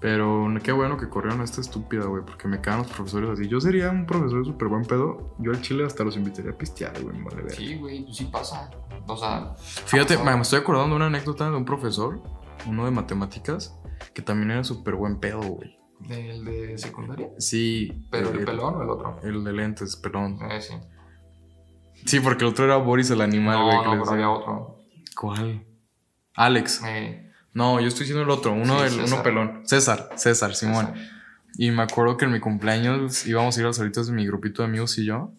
[0.00, 3.48] Pero qué bueno que corrieron a esta estúpida, güey, porque me cagan los profesores así.
[3.48, 5.34] Yo sería un profesor súper buen pedo.
[5.38, 7.52] Yo al chile hasta los invitaría a pistear, güey, vale ver.
[7.52, 8.70] Sí, güey, pues sí pasa.
[9.06, 12.22] O sea, Fíjate, me estoy acordando de una anécdota de un profesor,
[12.66, 13.78] uno de matemáticas,
[14.12, 15.78] que también era súper buen pedo, güey.
[16.08, 17.28] Del de secundaria.
[17.38, 18.06] Sí.
[18.10, 19.18] Pero el pelón o el otro.
[19.22, 20.38] El de lentes, perdón.
[20.50, 20.74] Eh, sí.
[22.06, 23.76] Sí, porque el otro era Boris el animal, no, güey.
[23.84, 24.80] no, le pero había otro.
[25.16, 25.64] ¿Cuál?
[26.34, 26.82] Alex.
[26.86, 29.62] Eh, No, yo estoy diciendo el otro, uno Sí, del uno pelón.
[29.64, 30.86] César, César, Simón.
[30.86, 31.08] César.
[31.56, 34.26] Y me acuerdo que en mi cumpleaños íbamos a ir a las salitas de mi
[34.26, 35.32] grupito de amigos y yo.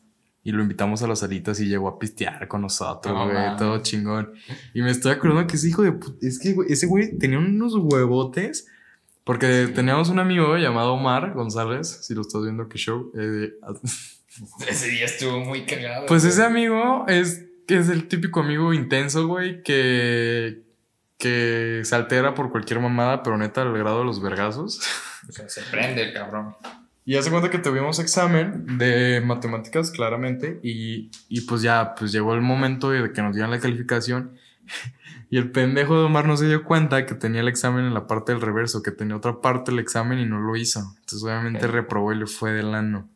[0.44, 3.36] Y lo invitamos a las salitas y llegó a pistear con nosotros, No güey.
[3.36, 3.58] mames.
[3.58, 4.32] todo chingón.
[4.74, 6.26] Y me estoy acordando que ese hijo de puta.
[6.26, 8.68] Es que, güey, ese güey tenía unos huevotes.
[9.26, 12.06] Porque teníamos un amigo llamado Omar González.
[12.06, 13.12] Si lo estás viendo, que show.
[13.20, 13.54] eh,
[14.70, 16.06] Ese día estuvo muy cagado.
[16.06, 16.34] pues güey.
[16.34, 20.62] ese amigo es, es el típico amigo intenso, güey, que,
[21.18, 24.80] que se altera por cualquier mamada, pero neta al grado de los vergazos.
[25.28, 26.56] O sea, se prende el cabrón.
[27.06, 32.34] Y hace cuenta que tuvimos examen de matemáticas, claramente, y, y pues ya, pues llegó
[32.34, 34.38] el momento de que nos dieran la calificación.
[35.30, 38.08] Y el pendejo de Omar no se dio cuenta que tenía el examen en la
[38.08, 40.80] parte del reverso, que tenía otra parte del examen y no lo hizo.
[41.00, 41.72] Entonces obviamente Ok.
[41.72, 43.10] reprobó y le fue del ano.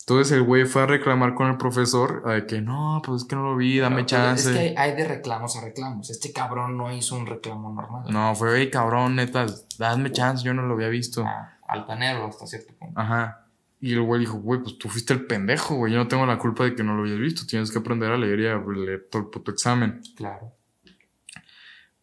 [0.00, 3.36] Entonces el güey fue a reclamar con el profesor de que no, pues es que
[3.36, 4.50] no lo vi, dame Pero, pues, chance.
[4.50, 6.08] Es que hay, hay de reclamos a reclamos.
[6.08, 8.04] Este cabrón no hizo un reclamo normal.
[8.10, 9.44] No, fue, "Ey, cabrón, neta,
[9.78, 11.24] dame chance, yo no lo había visto.
[11.26, 12.98] Ah, altanero hasta cierto punto.
[12.98, 13.44] Ajá.
[13.80, 15.92] Y el güey dijo, güey, pues tú fuiste el pendejo, güey.
[15.92, 17.42] Yo no tengo la culpa de que no lo hayas visto.
[17.46, 20.00] Tienes que aprender a leer y a leer todo el puto examen.
[20.16, 20.52] Claro.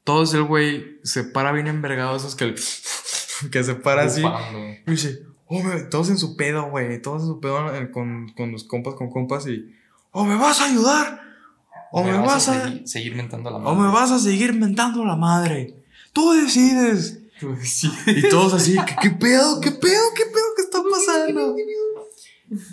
[0.06, 2.56] Todos el güey se para bien envergado, esos que, el-
[3.52, 4.24] que se para así.
[4.88, 7.02] Y dice, oh, me- todos en su pedo, güey.
[7.02, 9.74] Todos en su pedo eh, con, con los compas, con compas y,
[10.12, 11.22] o me vas a ayudar,
[11.92, 15.04] o me, vas a, seguir, seguir mentando a la o me vas a seguir mentando
[15.04, 15.76] la madre.
[16.14, 17.20] Tú decides.
[17.64, 17.92] Sí.
[18.08, 19.60] Y todos así, ¿qué, qué pedo?
[19.60, 20.02] ¿Qué pedo?
[20.16, 20.46] ¿Qué pedo?
[20.56, 21.56] ¿Qué está pasando?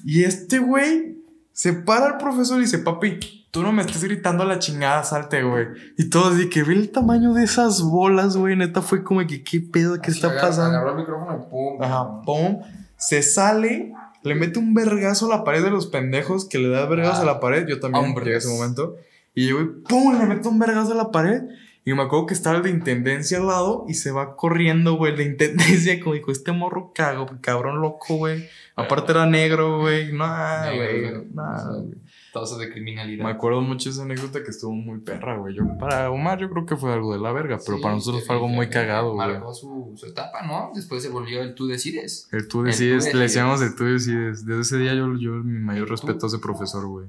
[0.04, 1.16] Y este güey
[1.52, 5.04] se para al profesor y dice, papi, tú no me estés gritando a la chingada,
[5.04, 5.68] salte, güey.
[5.96, 8.56] Y todos así, que ve el tamaño de esas bolas, güey.
[8.56, 10.00] Neta fue como que, ¿qué pedo?
[10.00, 10.78] ¿Qué está pasando?
[10.78, 11.82] Agarró el micrófono y pum.
[11.82, 12.60] Ajá, pum.
[12.96, 16.86] Se sale, le mete un vergazo a la pared de los pendejos que le da
[16.86, 17.66] vergazos Ah, a la pared.
[17.68, 18.24] Yo también hombres.
[18.24, 18.96] llegué a ese momento.
[19.34, 21.42] Y yo, güey, pum, le meto un vergazo a la pared.
[21.84, 25.12] Y me acuerdo que estaba el de intendencia al lado y se va corriendo, güey,
[25.12, 25.98] el de intendencia.
[26.02, 28.48] Como dijo, este morro cago, cabrón loco, güey.
[28.76, 30.12] Aparte era negro, güey.
[30.12, 31.26] Nada, güey.
[31.34, 31.98] Nada, güey.
[32.32, 33.24] Tasas de criminalidad.
[33.24, 35.54] Me acuerdo mucho esa anécdota que estuvo muy perra, güey.
[35.54, 38.24] Yo, para Omar, yo creo que fue algo de la verga, pero Sí, para nosotros
[38.26, 39.28] fue algo muy cagado, güey.
[39.28, 40.70] Marcó su, su etapa, ¿no?
[40.74, 42.28] Después se volvió el tú decides.
[42.32, 44.46] El tú El decides, le decíamos el tú decides.
[44.46, 47.08] Desde ese día yo, yo mi mayor El tú respeto a ese profesor, güey.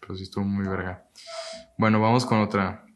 [0.00, 1.04] Pero sí estuvo muy verga.
[1.76, 2.86] Bueno, vamos con otra.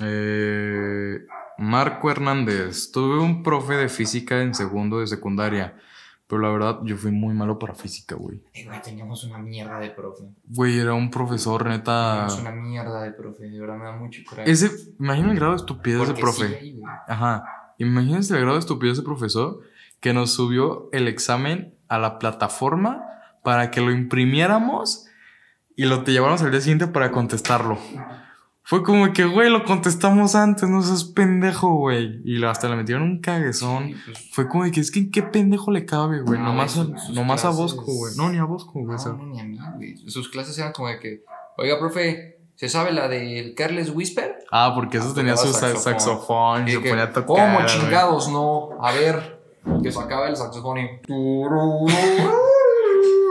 [0.00, 1.24] Eh,
[1.58, 2.90] Marco Hernández.
[2.90, 5.76] Tuve un profe de física en segundo de secundaria.
[6.26, 8.42] Pero la verdad, yo fui muy malo para física, güey.
[8.54, 10.24] Eh, güey, teníamos una mierda de profe.
[10.44, 12.26] Güey, era un profesor, neta.
[12.26, 13.44] Teníamos una mierda de profe.
[13.44, 14.50] De verdad me da mucho coraje.
[14.50, 16.44] Ese, imagina el grado de estupidez de profe.
[16.46, 16.80] ahí.
[17.06, 17.44] Ajá.
[17.78, 19.60] Imagínense el grado de estupidez de ese profesor
[20.00, 23.02] que nos subió el examen a la plataforma
[23.42, 25.06] para que lo imprimiéramos
[25.76, 27.78] y lo te lleváramos al día siguiente para contestarlo.
[28.66, 32.22] Fue como que, güey, lo contestamos antes, no seas pendejo, güey.
[32.24, 33.88] Y hasta le metieron un caguezón.
[33.88, 36.38] Sí, pues, Fue como de que es que qué pendejo le cabe, güey.
[36.38, 38.14] No, nomás a, nomás a clases- Bosco, güey.
[38.16, 38.86] No, ni a Bosco, güey.
[38.86, 39.96] No, no, ni a mí, güey.
[40.08, 41.22] Sus clases eran como de que,
[41.58, 44.34] oiga, profe, ¿se sabe la del Carles Whisper?
[44.50, 45.82] Ah, porque eso Ah, tenía su saxofón.
[45.82, 47.26] saxofón y se que, ponía a tocar.
[47.26, 48.70] ¿Cómo chingados no?
[48.82, 49.42] A ver,
[49.82, 50.88] que sacaba el saxofón y...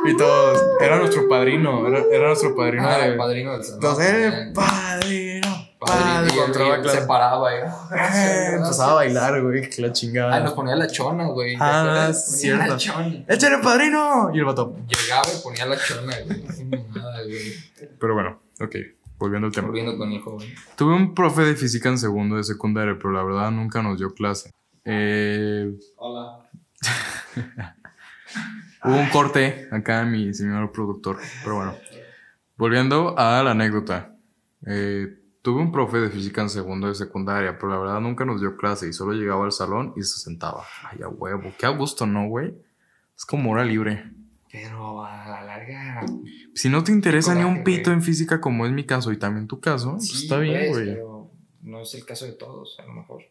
[0.05, 0.61] Y todos.
[0.81, 1.87] Era nuestro padrino.
[1.87, 3.07] Era, era nuestro padrino Ah, de.
[3.09, 3.79] el padrino del salón.
[3.81, 4.33] Entonces, también.
[4.33, 5.69] eres padrino.
[5.85, 10.35] y él- encontraba y se paraba y, Eh, empezaba a bailar, güey, que la chingada.
[10.35, 11.53] Ah, nos ponía la chona, güey.
[11.57, 12.67] ¿te Ah, cierto.
[12.67, 13.25] la chona.
[13.27, 14.31] ¡Échale, padrino!
[14.33, 14.75] Y el vato.
[14.87, 16.43] Llegaba y ponía la chona, güey.
[16.65, 17.53] Mamada, güey.
[17.99, 18.75] Pero bueno, ok,
[19.17, 19.67] volviendo al tema.
[19.67, 20.53] Volviendo con el joven.
[20.77, 24.13] Tuve un profe de física en segundo de secundaria, pero la verdad nunca nos dio
[24.13, 24.51] clase.
[24.85, 26.49] Eh, Hola.
[28.83, 31.17] hubo un corte acá, mi señor productor.
[31.43, 31.75] Pero bueno,
[32.57, 34.15] volviendo a la anécdota.
[34.65, 38.39] Eh, tuve un profe de física en segundo de secundaria, pero la verdad nunca nos
[38.39, 40.63] dio clase y solo llegaba al salón y se sentaba.
[40.89, 42.53] Ay, a huevo, qué a gusto, ¿no, güey?
[43.15, 44.09] Es como hora libre.
[44.51, 46.05] Pero a la larga.
[46.53, 47.95] Si no te interesa ni un pito güey.
[47.95, 50.93] en física como es mi caso y también tu caso, pues está bien, pues, güey.
[50.93, 53.23] Pero no es el caso de todos, a lo mejor.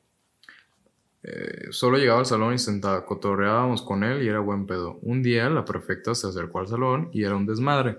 [1.25, 4.99] Eh, solo llegaba al salón y sentaba, cotorreábamos con él y era buen pedo.
[5.03, 7.99] Un día la prefecta se acercó al salón y era un desmadre.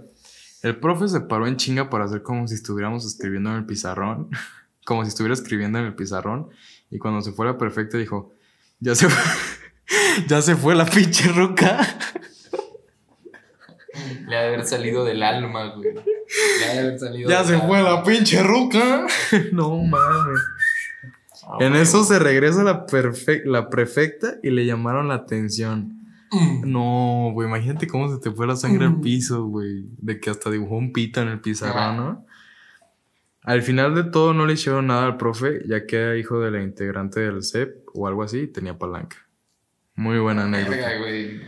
[0.62, 4.30] El profe se paró en chinga para hacer como si estuviéramos escribiendo en el pizarrón,
[4.86, 6.50] como si estuviera escribiendo en el pizarrón.
[6.90, 8.34] Y cuando se fue la prefecta dijo,
[8.80, 9.24] ya se fue,
[10.28, 11.80] ya se fue la pinche ruca.
[14.28, 15.94] Le ha de haber salido del alma, güey.
[15.94, 19.06] Le ha de haber salido Ya del se fue la pinche ruca.
[19.52, 20.40] no mames.
[21.48, 22.86] Ah, En eso se regresa la,
[23.46, 26.00] la prefecta y le llamaron la atención.
[26.66, 29.86] No, güey, imagínate cómo se te fue la sangre al piso, güey.
[29.98, 32.26] De que hasta dibujó un pito en el pizarrón, ¿no?
[33.44, 36.50] Al final de todo no le hicieron nada al profe, ya que era hijo de
[36.50, 39.18] la integrante del CEP o algo así y tenía palanca.
[39.96, 40.78] Muy buena anécdota.
[40.78, 41.42] Verga, güey.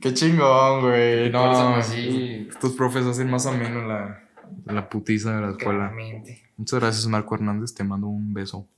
[0.00, 1.30] Qué chingón, güey.
[1.30, 2.48] No, así.
[2.50, 4.22] Estos profes hacen más ameno la,
[4.66, 5.90] la putiza de la escuela.
[5.90, 6.42] Claramente.
[6.56, 7.72] Muchas gracias, Marco Hernández.
[7.72, 8.68] Te mando un beso.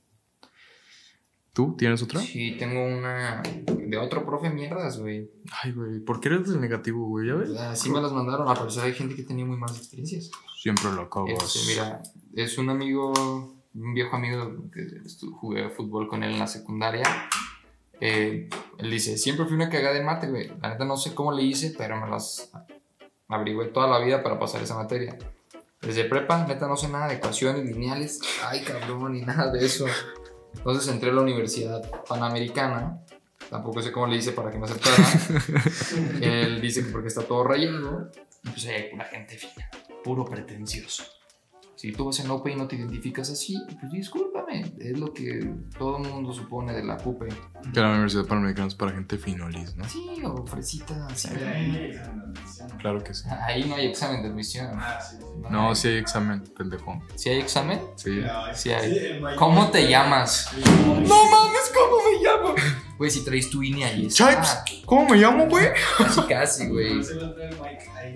[1.57, 2.19] ¿Tú tienes otra?
[2.21, 5.31] Sí, tengo una de otro profe mierdas, güey.
[5.63, 7.29] Ay, güey, ¿por qué eres del negativo, güey?
[7.29, 7.49] ¿Ya ves?
[7.57, 8.47] Así me las mandaron.
[8.47, 10.29] A pesar hay gente que tenía muy malas experiencias.
[10.61, 11.31] Siempre lo acabas.
[11.31, 12.03] Este, mira,
[12.35, 13.11] es un amigo,
[13.73, 14.85] un viejo amigo que
[15.31, 17.01] jugué fútbol con él en la secundaria.
[18.01, 20.51] Eh, él dice, siempre fui una cagada en mate, güey.
[20.61, 22.51] La neta no sé cómo le hice, pero me las
[23.29, 25.17] averigüé toda la vida para pasar esa materia.
[25.81, 28.19] Desde prepa, neta no sé nada de ecuaciones lineales.
[28.45, 29.87] Ay, cabrón, ni nada de eso.
[30.55, 33.01] Entonces entré a la Universidad Panamericana.
[33.49, 34.95] Tampoco sé cómo le hice para que me aceptara.
[36.21, 38.11] Él dice que porque está todo rayado.
[38.43, 39.69] Y pues hay pura gente fina,
[40.03, 41.03] puro pretencioso.
[41.75, 43.91] Si tú vas en OPE y no te identificas así, pues
[44.49, 47.27] Es lo que todo el mundo supone de la PUPE.
[47.73, 49.83] Que la Universidad Panamericana es para gente finolis, ¿no?
[49.83, 51.29] Sí, o fresita, así.
[52.79, 53.25] Claro que sí.
[53.45, 54.69] Ahí no hay examen de admisión.
[54.73, 55.17] Ah, sí.
[55.49, 57.01] No, sí hay examen, pendejo.
[57.15, 57.81] ¿Sí hay examen?
[57.95, 58.21] Sí.
[58.53, 59.21] Sí hay.
[59.37, 60.49] ¿Cómo te llamas?
[60.55, 62.55] No mames, ¿cómo me llamo?
[62.97, 64.31] Güey, si traes tu INE ahí está.
[64.31, 65.67] Chipes, ¿cómo me llamo, güey?
[65.97, 66.99] Casi, casi, güey.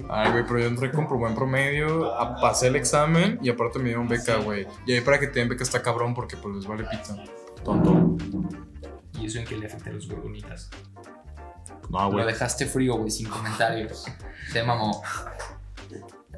[0.09, 3.85] Ay, güey, pero yo entré con buen promedio, a- pasé el examen y aparte me
[3.85, 4.65] dieron beca, güey.
[4.87, 7.15] Y ahí para que te den beca está cabrón porque pues les vale pita.
[7.63, 8.17] Tonto.
[9.19, 10.69] ¿Y eso en qué le afecta a los gorgonitas?
[11.89, 14.05] No, Lo dejaste frío, güey, sin comentarios.
[14.51, 15.03] Se mamó.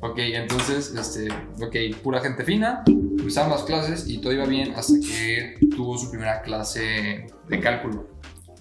[0.01, 1.29] Ok, entonces, este,
[1.63, 6.09] ok, pura gente fina, empezaron las clases y todo iba bien hasta que tuvo su
[6.09, 8.07] primera clase de cálculo.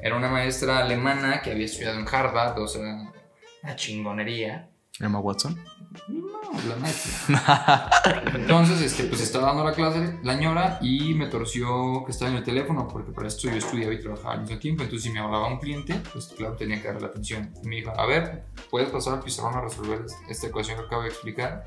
[0.02, 3.08] Era una maestra alemana que había estudiado en Harvard, o sea,
[3.62, 4.68] una chingonería.
[4.98, 5.56] Emma Watson.
[6.08, 7.88] No, la maestra.
[8.34, 12.38] Entonces, este, pues estaba dando la clase la ñora y me torció que estaba en
[12.38, 14.82] el teléfono porque para esto yo estudiaba y trabajaba al mismo tiempo.
[14.82, 17.54] Entonces, si me hablaba un cliente, pues claro, tenía que darle la atención.
[17.62, 21.02] Y me dijo, a ver, ¿puedes pasar al pizarrón a resolver esta ecuación que acabo
[21.02, 21.62] de explicar?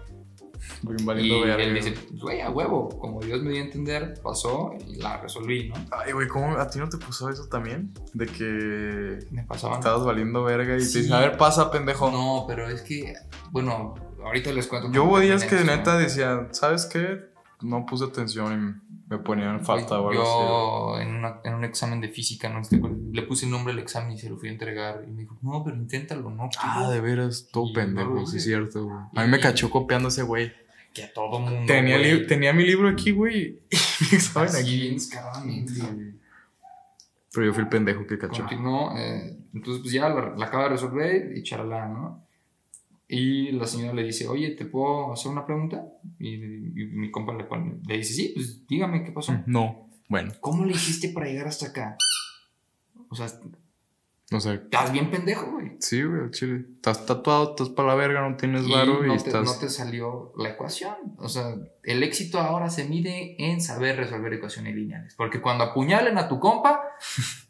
[1.18, 4.96] Y él dice, pues, güey, a huevo, como Dios me dio a entender, pasó y
[4.96, 5.76] la resolví, ¿no?
[5.92, 7.92] Ay, güey, ¿cómo a ti no te pasó eso también?
[8.14, 9.80] De que Me pasaban.
[9.80, 10.94] estabas valiendo verga y Sí.
[10.94, 12.12] te dicen, a ver, pasa, pendejo.
[12.12, 13.14] No, pero es que,
[13.52, 14.92] bueno, ahorita les cuento.
[14.92, 17.34] Yo hubo días que neta decía, ¿sabes qué?
[17.62, 20.22] No puse atención me ponían falta o algo
[20.96, 21.02] así.
[21.02, 22.62] Yo en, una- en un examen de física no
[23.12, 25.04] le puse el nombre al examen y se lo fui a entregar.
[25.08, 26.50] Y me dijo, no, pero inténtalo, no.
[26.58, 26.90] Ah, quiero".
[26.92, 28.98] de veras, todo pendejo, no sí es cierto, güey.
[29.16, 30.52] A mí me cachó copiando ese güey.
[30.94, 31.66] Que a todo mundo.
[31.68, 34.98] Tenía, li- tenía mi libro aquí, güey, y mi examen aquí.
[37.34, 38.44] Pero yo fui el pendejo que cachó.
[38.44, 38.98] Continuó.
[38.98, 42.25] eh, entonces, pues ya la, la acaba de resolver y charla, ¿no?
[43.08, 45.86] Y la señora le dice, oye, ¿te puedo hacer una pregunta?
[46.20, 49.34] Y, y mi compa le, pone, le dice, sí, pues dígame qué pasó.
[49.46, 51.98] No, bueno, ¿Cómo le hiciste para llegar hasta acá?
[53.10, 53.28] O sea,
[54.54, 55.78] estás bien pendejo, güey.
[55.80, 56.66] Sí, güey, chile.
[56.76, 59.46] Estás tatuado, estás para la verga, no tienes varo y, no, te, estás.
[59.46, 60.96] no te salió la ecuación.
[61.18, 65.16] O sea, el éxito ahora se mide en saber resolver ecuaciones lineales.
[65.16, 66.82] Porque cuando apuñalen a tu compa,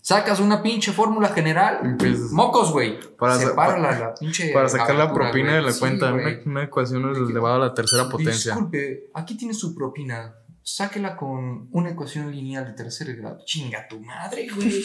[0.05, 1.79] sacas una pinche fórmula general.
[1.83, 2.99] Empiezas- Mocos, güey.
[3.17, 4.51] Para sa- Separa pa- la, pinche.
[4.53, 5.55] Para sacar la propina güey.
[5.55, 8.51] de la Sí, cuenta, una, una ecuación elevada a la tercera potencia.
[8.53, 10.35] Disculpe, aquí tiene su propina.
[10.67, 13.39] sáquela con una ecuación lineal de tercer grado.
[13.45, 14.81] Chinga tu madre, güey.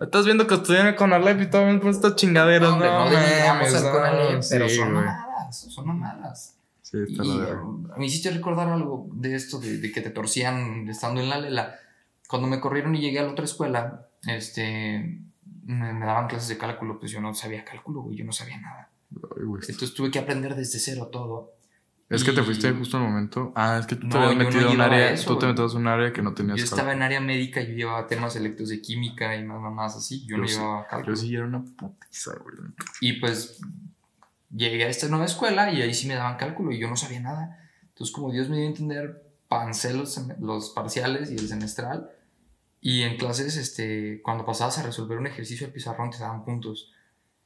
[0.00, 2.70] Estás viendo que estudian con Alep y todavía con estas chingaderas.
[2.70, 5.04] No, no, denigamos mames, no, Conalep, pero sí, son güey.
[5.06, 6.56] mamadas, son mamadas.
[6.82, 7.62] Sí, está Y la verga.
[7.96, 11.74] me hiciste recordar algo de esto, de, de que te torcían estando en la lela.
[12.28, 15.18] Cuando me corrieron y llegué a la otra escuela, este,
[15.64, 18.58] me, me daban clases de cálculo, pues yo no sabía cálculo, güey, yo no sabía
[18.60, 18.88] nada.
[19.36, 19.62] Ay, güey.
[19.68, 21.52] Entonces tuve que aprender desde cero todo.
[22.08, 23.52] Es que te y- fuiste justo al momento.
[23.56, 25.12] Ah, es que tú te No, habías yo no metido a un área.
[25.12, 26.96] eso, tú te metías un área que no tenías Yo estaba cálculo.
[26.98, 30.46] en área médica, yo llevaba temas electos de química y más mamás así, yo, no
[30.46, 31.16] sí- llevaba cálculo.
[31.16, 32.56] Yo sí era una putiza, güey.
[33.00, 33.60] Y pues
[34.54, 37.20] llegué a esta nueva escuela y ahí sí me daban cálculo y yo no sabía
[37.20, 37.58] nada.
[37.88, 42.10] Entonces, como Dios me dio a entender, pancé los, los parciales y el semestral.
[42.84, 46.92] Y en clases, este, cuando pasabas a resolver un ejercicio al pizarrón, te daban puntos.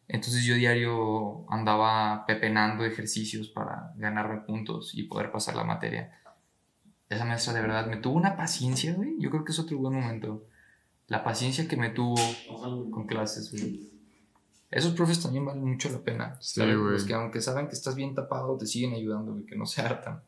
[0.09, 6.19] Entonces yo diario andaba pepenando ejercicios para ganarme puntos y poder pasar la materia.
[7.11, 9.15] Esa maestra de verdad me tuvo una paciencia, güey.
[9.19, 10.47] Yo creo que es otro buen momento.
[11.09, 12.17] La paciencia que me tuvo
[12.91, 13.91] con clases, güey.
[14.71, 16.39] Esos profes también valen mucho la pena.
[16.41, 16.63] Sí.
[16.63, 19.83] Los que aunque saben que estás bien tapado, te siguen ayudando, güey, que no se
[19.83, 20.23] hartan.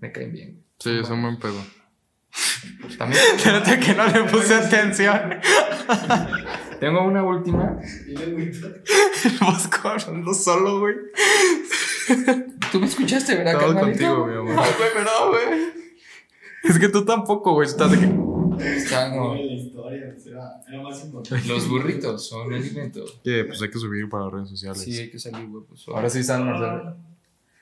[0.00, 0.52] Me caen bien.
[0.52, 0.64] güey.
[0.78, 1.60] Sí, es un buen pedo.
[2.98, 5.34] También Fíjate que no le puse atención.
[6.80, 7.78] tengo una última.
[9.40, 10.94] Bosco hablando solo, güey.
[12.72, 14.64] Tú me escuchaste, ¿verdad, Todo contigo, mi amor.
[14.64, 15.86] Ay, güey, perdón, güey.
[16.64, 17.68] Es que tú tampoco, güey.
[17.68, 18.06] Estás de que.
[21.04, 21.48] Importante.
[21.48, 23.04] Los burritos son un alimento.
[23.22, 24.82] Que pues hay que subir para las redes sociales.
[24.82, 25.64] Sí, hay que salir, güey.
[25.64, 26.94] Pues, Ahora sí están las redes.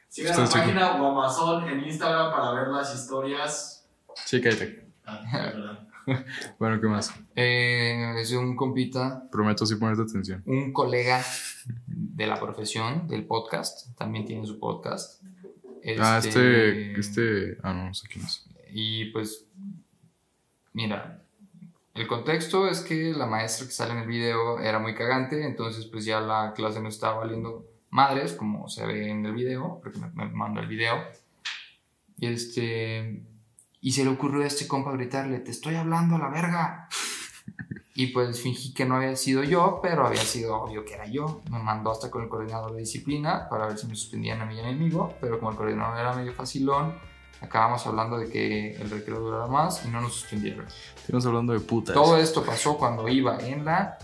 [0.09, 3.74] Sigan la página Guamazón en Instagram para ver las historias.
[4.15, 4.87] Sí, cállate.
[5.07, 5.81] Ah.
[6.59, 7.15] Bueno, ¿qué más?
[7.35, 10.43] Eh, es un compita, Prometo sí ponerte atención.
[10.45, 11.25] un colega
[11.87, 13.97] de la profesión, del podcast.
[13.97, 15.23] También tiene su podcast.
[15.99, 16.99] Ah, este.
[16.99, 17.57] Este.
[17.63, 18.47] Ah, no, no sé quién es.
[18.71, 19.47] Y pues,
[20.75, 21.23] mira,
[21.95, 25.87] el contexto es que la maestra que sale en el video era muy cagante, entonces
[25.87, 29.99] pues ya la clase no estaba valiendo madres, como se ve en el video, porque
[30.01, 31.03] me, me mandó el video.
[32.19, 33.23] Y este,
[33.85, 36.89] y se le ocurrió a este compa gritarle, te estoy hablando a la verga.
[37.97, 41.43] Y pues fingí que no había sido yo, pero había sido obvio que era yo.
[41.49, 44.57] Me mandó hasta con el coordinador de disciplina para ver si me suspendían a mí
[44.57, 46.93] y a mi amigo, pero como el coordinador era medio facilón,
[47.41, 50.67] acabamos hablando de que el recreo durara más y no nos suspendieron.
[50.97, 51.95] Estamos hablando de putas.
[51.95, 53.97] Todo esto pasó cuando iba en la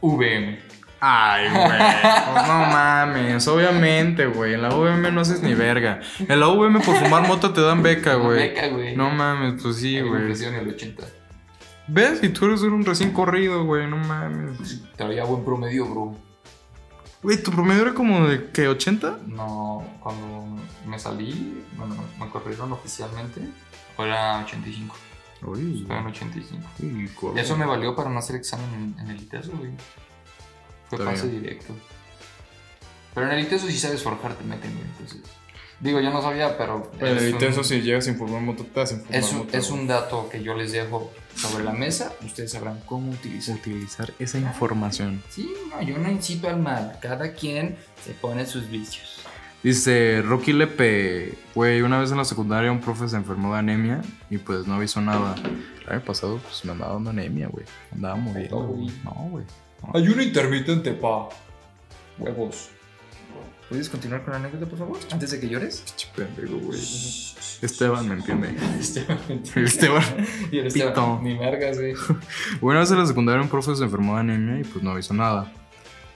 [0.00, 0.58] VM.
[1.04, 1.66] Ay, güey.
[1.68, 3.48] Pues no mames.
[3.48, 4.54] Obviamente, güey.
[4.54, 6.00] En la VM no haces ni verga.
[6.20, 8.38] En la VM por fumar moto te dan beca, güey.
[8.50, 8.96] Beca, güey.
[8.96, 10.22] No mames, pues sí, güey.
[10.22, 11.04] ofrecieron el 80.
[11.88, 12.22] ¿Ves?
[12.22, 13.88] Y tú eres un recién corrido, güey.
[13.90, 14.80] No mames.
[14.96, 16.16] Traía buen promedio, bro.
[17.20, 18.68] Güey, ¿tu promedio era como de qué?
[18.68, 19.22] ¿80?
[19.26, 23.40] No, cuando me salí, bueno, me corrieron oficialmente,
[23.98, 24.96] era 85.
[25.42, 26.68] Uy, Estaba en 85.
[26.80, 29.70] uy, co- Eso me valió para no hacer examen en, en el ITESO, güey.
[30.96, 31.42] Fue Está pase bien.
[31.42, 31.74] directo.
[33.14, 34.84] Pero en el ITESO si sabes forjar, te meten, güey.
[34.86, 35.20] Entonces,
[35.80, 36.90] digo, yo no sabía, pero.
[36.98, 39.38] Pero es el un- eso si llegas sin fumar moto, te hacen fumar Es un,
[39.38, 39.56] moto.
[39.58, 39.80] es güey.
[39.80, 42.12] un dato que yo les dejo sobre la mesa.
[42.24, 43.56] Ustedes sabrán cómo utilizar.
[43.56, 45.22] Utilizar esa información.
[45.28, 46.98] Sí, no, yo no incito al mal.
[47.02, 49.18] Cada quien se pone sus vicios.
[49.62, 54.00] Dice Rocky Lepe, güey, una vez en la secundaria un profe se enfermó de anemia
[54.28, 55.36] y pues no avisó nada.
[55.86, 57.64] El año pasado pues me andaba dando anemia, güey.
[57.92, 58.86] Andaba muriendo, güey.
[58.86, 58.96] güey.
[59.04, 59.44] No, güey.
[59.94, 61.28] Ayuno intermitente, pa.
[62.18, 62.70] Huevos.
[63.68, 64.98] ¿Puedes continuar con la anécdota, por favor?
[65.10, 65.82] Antes de que llores.
[66.14, 66.78] Pendejo, güey.
[67.62, 68.54] Esteban me entiende.
[68.78, 69.18] Esteban.
[69.56, 70.02] Esteban.
[70.52, 70.88] Y el Pito.
[70.88, 71.24] Esteban.
[71.24, 71.94] Ni vergas, güey.
[72.60, 75.14] Una vez en la secundaria un profe se enfermó de anemia y pues no avisó
[75.14, 75.50] nada.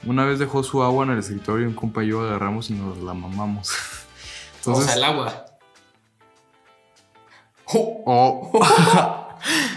[0.04, 2.74] Una vez dejó su agua en el escritorio y un compa y yo agarramos y
[2.74, 3.70] nos la mamamos.
[3.70, 5.46] o sea, Entonces, el agua.
[7.66, 8.60] oh,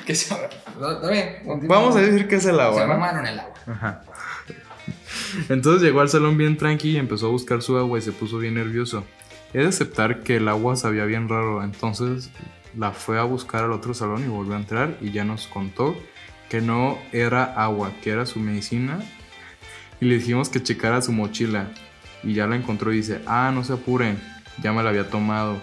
[0.06, 1.44] ¿Qué se Está bien.
[1.46, 1.78] continúa.
[1.80, 2.88] vamos a decir que es el Se agua, ¿no?
[2.88, 3.54] mamaron el agua.
[3.70, 4.02] Ajá.
[5.50, 8.40] Entonces llegó al salón bien tranqui y empezó a buscar su agua y se puso
[8.40, 9.06] bien nervioso.
[9.54, 12.32] He de aceptar que el agua sabía bien raro, entonces
[12.78, 15.96] la fue a buscar al otro salón y volvió a entrar y ya nos contó
[16.50, 19.00] que no era agua, que era su medicina.
[20.02, 21.72] Y le dijimos que checara su mochila
[22.24, 24.20] y ya la encontró y dice, ah, no se apuren,
[24.62, 25.62] ya me la había tomado.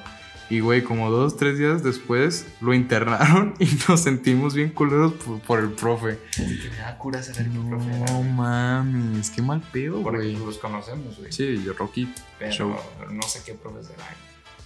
[0.49, 5.41] Y güey, como dos, tres días después lo internaron y nos sentimos bien culeros por,
[5.41, 6.19] por el profe.
[6.37, 10.37] Que me da cura saber qué profe era, No mames, qué mal pedo, Porque güey.
[10.37, 11.33] los conocemos, güey.
[11.33, 12.13] Sí, yo Rocky.
[12.39, 12.77] Pero show.
[13.11, 14.05] no sé qué profe será.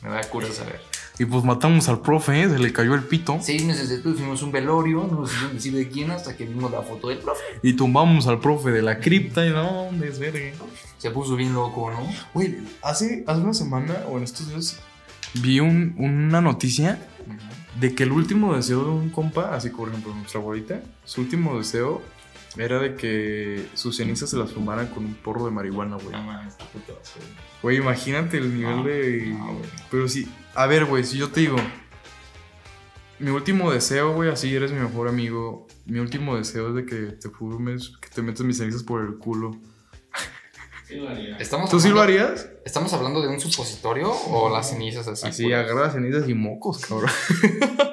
[0.03, 0.81] Me da cura saber.
[1.18, 2.49] Y pues matamos al profe, ¿eh?
[2.49, 3.39] se le cayó el pito.
[3.43, 6.47] Seis meses después fuimos a un velorio, no nos hicieron decir de quién hasta que
[6.47, 7.43] vimos la foto del profe.
[7.62, 10.53] Y tumbamos al profe de la cripta y no, ¿dónde es verga?
[10.97, 12.01] Se puso bien loco, ¿no?
[12.33, 14.81] Güey, hace, hace una semana o en estos días
[15.35, 16.99] vi un- una noticia
[17.81, 21.20] de que el último deseo de un compa, así como por ejemplo nuestra abuelita, su
[21.22, 22.03] último deseo
[22.57, 26.14] era de que sus cenizas se las fumaran con un porro de marihuana, güey.
[27.62, 27.76] Güey.
[27.76, 29.26] Imagínate el nivel No, de.
[29.39, 29.57] no.
[29.91, 30.28] Pero sí.
[30.55, 31.57] A ver, güey, si yo te digo.
[33.20, 35.66] Mi último deseo, güey, así eres mi mejor amigo.
[35.87, 39.16] Mi último deseo es de que te fumes, que te metas mis cenizas por el
[39.18, 39.57] culo.
[40.91, 41.36] Sí, lo haría.
[41.38, 42.49] ¿Estamos ¿Tú sí lo harías?
[42.64, 45.26] ¿Estamos hablando de un supositorio o las cenizas así?
[45.26, 47.11] Así, agarra las cenizas y mocos, cabrón.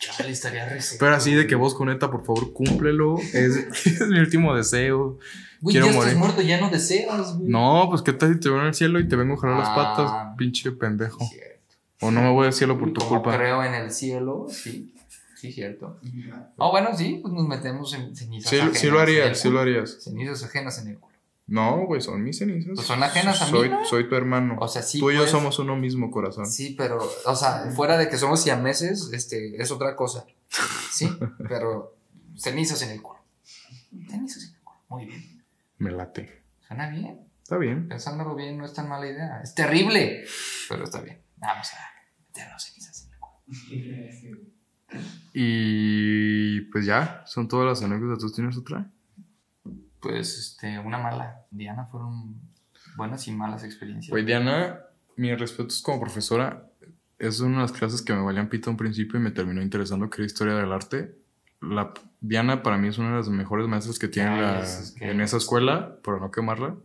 [0.00, 3.16] Chale, estaría re seco, Pero así de que vos, Coneta, por favor, cúmplelo.
[3.32, 5.18] Es, es mi último deseo.
[5.60, 6.18] Güey, quiero ya estás morir.
[6.18, 7.48] muerto, ya no deseas, güey.
[7.50, 9.58] No, pues qué tal si te veo en el cielo y te vengo a jalar
[9.58, 9.74] las Ah.
[9.74, 11.24] patas, pinche pendejo.
[11.26, 11.54] Cierto.
[12.02, 13.36] O no me voy al cielo por tu Como culpa.
[13.38, 14.92] creo en el cielo, sí.
[15.36, 15.98] Sí, cierto.
[16.58, 19.60] Ah, bueno, sí, pues nos metemos en cenizas Sí, ajenas sí lo harías, sí lo
[19.60, 20.02] harías.
[20.02, 21.13] Cenizas ajenas en el culo.
[21.46, 22.72] No, güey, son mis cenizas.
[22.74, 23.84] Pues son ajenas a mí, soy, ¿no?
[23.84, 24.56] Soy tu hermano.
[24.60, 26.46] O sea, sí, Tú y yo somos uno mismo corazón.
[26.46, 30.24] Sí, pero, o sea, fuera de que somos siameses, este, es otra cosa.
[30.90, 31.10] Sí,
[31.48, 31.96] pero
[32.36, 33.20] cenizas en el culo.
[34.08, 34.78] Cenizas en el culo.
[34.88, 35.44] Muy bien.
[35.78, 36.44] Me late.
[36.66, 37.28] Suena bien.
[37.42, 37.88] Está bien.
[37.88, 39.40] Pensándolo bien, no es tan mala idea.
[39.42, 40.24] Es terrible,
[40.70, 41.20] pero está bien.
[41.36, 41.76] Vamos a
[42.26, 44.54] meternos cenizas en el culo.
[45.34, 48.20] Y pues ya, son todas las anécdotas.
[48.20, 48.90] ¿Tú tienes otra?
[50.04, 51.44] Pues, este, una mala.
[51.50, 52.36] Diana fueron
[52.96, 54.10] buenas y malas experiencias.
[54.10, 54.80] Güey, Diana,
[55.16, 56.68] mis respetos como profesora.
[57.18, 59.62] Es una de las clases que me valían pito a un principio y me terminó
[59.62, 61.16] interesando que era historia del arte.
[61.60, 64.80] La, Diana para mí es una de las mejores maestras que tiene Ay, la- es-
[64.80, 66.76] es que- en esa escuela, para no quemarla.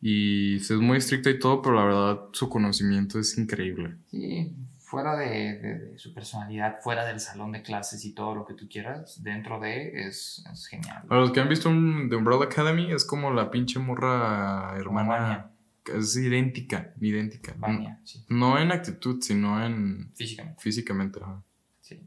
[0.00, 3.96] Y es muy estricta y todo, pero la verdad su conocimiento es increíble.
[4.10, 4.54] Sí,
[4.94, 8.54] fuera de, de- de su personalidad, fuera del salón de clases y todo lo que
[8.54, 11.02] tú quieras, dentro de es, es genial.
[11.08, 15.50] Para los que han visto un, The Umbrella Academy, es como la pinche morra hermana.
[15.94, 17.54] Es idéntica, idéntica.
[17.58, 21.20] Vania, sí, No en actitud, sino en físicamente, físicamente.
[21.22, 21.42] ajá.
[21.82, 22.00] sí.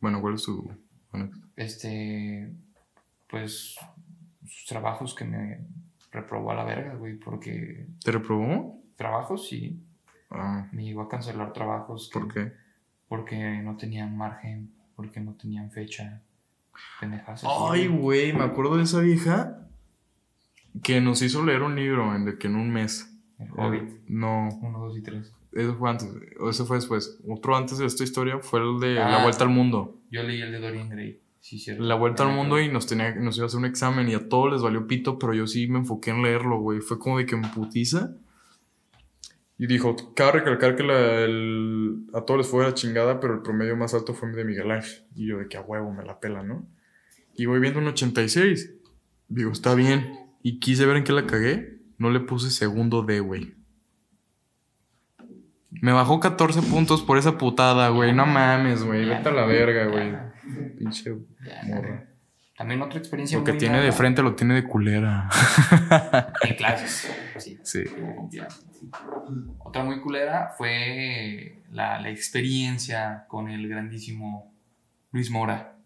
[0.00, 0.70] Bueno, ¿cuál es tu
[1.12, 1.46] anécdota?
[1.56, 2.52] Este,
[3.30, 3.76] pues,
[4.46, 5.60] sus trabajos que me
[6.12, 8.82] reprobó a la verga, güey, porque ¿Te reprobó?
[8.96, 9.80] trabajos sí,
[10.40, 12.10] Ah, me llegó a cancelar trabajos.
[12.12, 12.52] que- ¿Por qué?
[13.08, 16.22] Porque no tenían margen, porque no tenían fecha.
[17.00, 17.44] Pendejas.
[17.70, 19.58] Ay, güey, me acuerdo de esa vieja
[20.82, 23.10] que nos hizo leer un libro en de que en un mes.
[23.38, 23.82] El Hobbit.
[23.82, 25.32] Eh, no, Uno, dos y tres.
[25.52, 26.08] eso fue antes,
[26.40, 27.18] o eso fue después.
[27.28, 29.08] Otro antes de esta historia fue el de Ah.
[29.10, 30.00] La Vuelta al Mundo.
[30.10, 31.20] Yo leí el de Dorian Gray.
[31.40, 31.82] Sí, cierto.
[31.84, 34.28] La Vuelta al Mundo y nos, tenía, nos iba a hacer un examen y a
[34.28, 36.80] todos les valió pito, pero yo sí me enfoqué en leerlo, güey.
[36.80, 38.12] Fue como de que me putiza.
[39.56, 43.42] Y dijo, cabe recalcar que la- el- a todos les fue la chingada, pero el
[43.42, 45.06] promedio más alto fue de Miguel Ángel.
[45.14, 46.66] Y yo de que a huevo me la pela, ¿no?
[47.36, 48.74] Y voy viendo un 86.
[49.28, 50.12] Digo, está bien.
[50.42, 51.78] Y quise ver en qué la cagué.
[51.98, 53.54] No le puse segundo D, güey.
[55.70, 58.12] Me bajó 14 puntos por esa putada, güey.
[58.12, 59.08] No mames, güey.
[59.08, 60.12] Vete a la verga, güey.
[60.78, 61.14] Pinche
[61.66, 62.08] morra.
[62.56, 65.28] También otra experiencia Lo que muy tiene de frente lo tiene de culera.
[66.42, 67.12] En clases.
[67.38, 67.58] Sí.
[67.62, 67.84] Sí.
[69.60, 74.52] Otra muy culera fue la, la experiencia con el grandísimo
[75.12, 75.76] Luis Mora.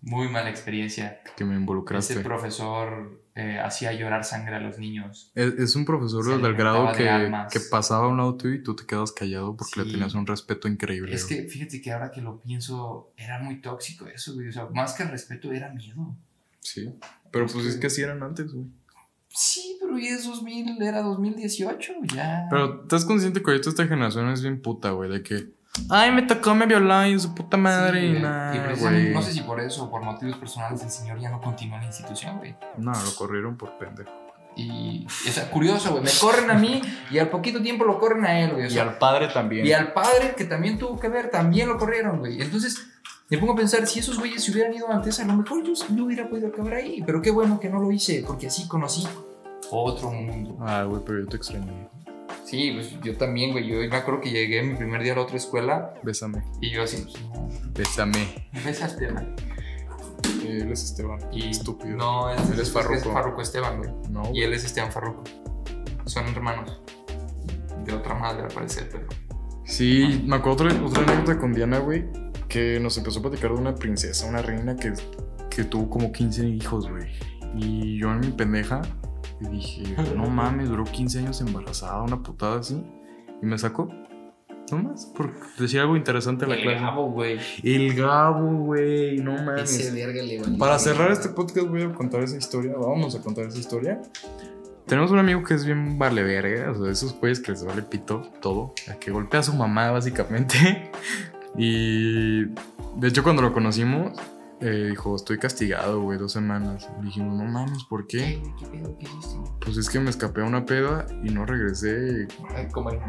[0.00, 1.20] Muy mala experiencia.
[1.36, 2.20] Que me Ese involucraste.
[2.20, 5.32] profesor eh, hacía llorar sangre a los niños.
[5.34, 8.54] Es, es un profesor Se del grado de que, que pasaba a un lado tuyo
[8.54, 11.12] y tú te quedas callado porque le tenías un respeto increíble.
[11.14, 14.48] Es que fíjate que ahora que lo pienso, era muy tóxico eso, güey.
[14.48, 16.14] O sea, más que respeto, era miedo.
[16.60, 16.94] Sí.
[17.32, 18.66] Pero Es pues que- es que así eran antes, güey.
[19.38, 22.48] Sí, pero ya es 2000, era 2018, ya.
[22.50, 25.08] Pero estás consciente que ahorita esta generación es bien puta, güey.
[25.08, 25.52] De que.
[25.88, 28.00] Ay, me tocó, me violó y su puta madre.
[28.00, 29.14] Sí, y nada, y precisamente, güey.
[29.14, 31.82] no sé si por eso o por motivos personales el señor ya no continúa en
[31.82, 32.56] la institución, güey.
[32.78, 34.10] No, lo corrieron por pendejo.
[34.56, 36.02] Y, o sea, curioso, güey.
[36.02, 36.82] Me corren a mí
[37.12, 38.66] y al poquito tiempo lo corren a él, güey.
[38.66, 39.64] O sea, padre también.
[39.64, 42.42] y al padre, que también tuvo que ver, también lo corrieron, güey.
[42.42, 42.88] Entonces,
[43.28, 45.74] me pongo a pensar, si esos güeyes se hubieran ido antes, a lo mejor yo
[45.90, 47.04] no hubiera podido acabar ahí.
[47.06, 49.06] Pero qué bueno que no lo hice, porque así conocí
[49.70, 50.56] otro mundo.
[50.60, 51.88] Ah, güey, pero yo te extrañé.
[52.44, 53.66] Sí, pues yo también, güey.
[53.66, 56.42] Yo me acuerdo que llegué mi primer día a la otra escuela Bésame.
[56.60, 57.04] y yo así,
[57.74, 58.48] Bésame.
[58.52, 59.26] me besaste, güey.
[60.46, 61.18] Él es Esteban.
[61.32, 61.96] Y Estúpido.
[61.96, 63.90] No, es, Él es es- es Farruko Esteban, güey.
[64.10, 65.24] No, Y él es Esteban Farruko.
[66.06, 66.80] Son hermanos.
[67.84, 69.06] De otra madre, al parecer, pero.
[69.64, 72.06] Sí, me acuerdo otra, otra anécdota con Diana, güey,
[72.48, 74.94] que nos empezó a platicar de una princesa, una reina que,
[75.50, 77.06] que tuvo como 15 hijos, güey.
[77.56, 78.80] Y yo en mi pendeja
[79.40, 79.82] y dije,
[80.16, 82.82] no mames, duró 15 años embarazada, una putada así.
[83.42, 83.88] Y me sacó.
[84.70, 86.80] No más, por decir algo interesante a la El clase.
[86.80, 87.38] Gabo, güey.
[87.62, 89.72] El Gabo, güey, no mames.
[89.74, 90.58] Ese verga le valió.
[90.58, 94.02] Para cerrar este podcast voy a contar esa historia, vamos a contar esa historia.
[94.86, 97.64] Tenemos un amigo que es bien vale verga, o sea, de esos güeyes que les
[97.64, 100.90] vale pito todo, a que golpea a su mamá básicamente.
[101.56, 104.12] Y de hecho cuando lo conocimos,
[104.60, 106.88] eh, dijo, estoy castigado, güey, dos semanas.
[107.00, 108.42] Y dijimos, no mames, ¿por qué?
[108.58, 108.96] ¿Qué pedo?
[108.98, 109.38] ¿Qué hiciste?
[109.60, 113.00] Pues es que me escapé a una peda y no regresé Ay, Como en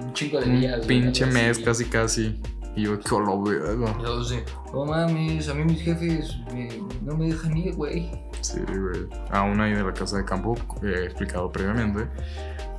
[0.00, 0.86] un chingo de un días.
[0.86, 1.62] pinche mes así.
[1.64, 2.42] casi casi.
[2.76, 3.96] Y yo, qué lo verga.
[3.98, 6.68] Y luego dice, no mames, a mí mis jefes me-
[7.02, 8.10] no me dejan ir, güey.
[8.40, 9.06] Sí, güey.
[9.30, 12.06] Aún ahí de la casa de campo, eh, explicado previamente.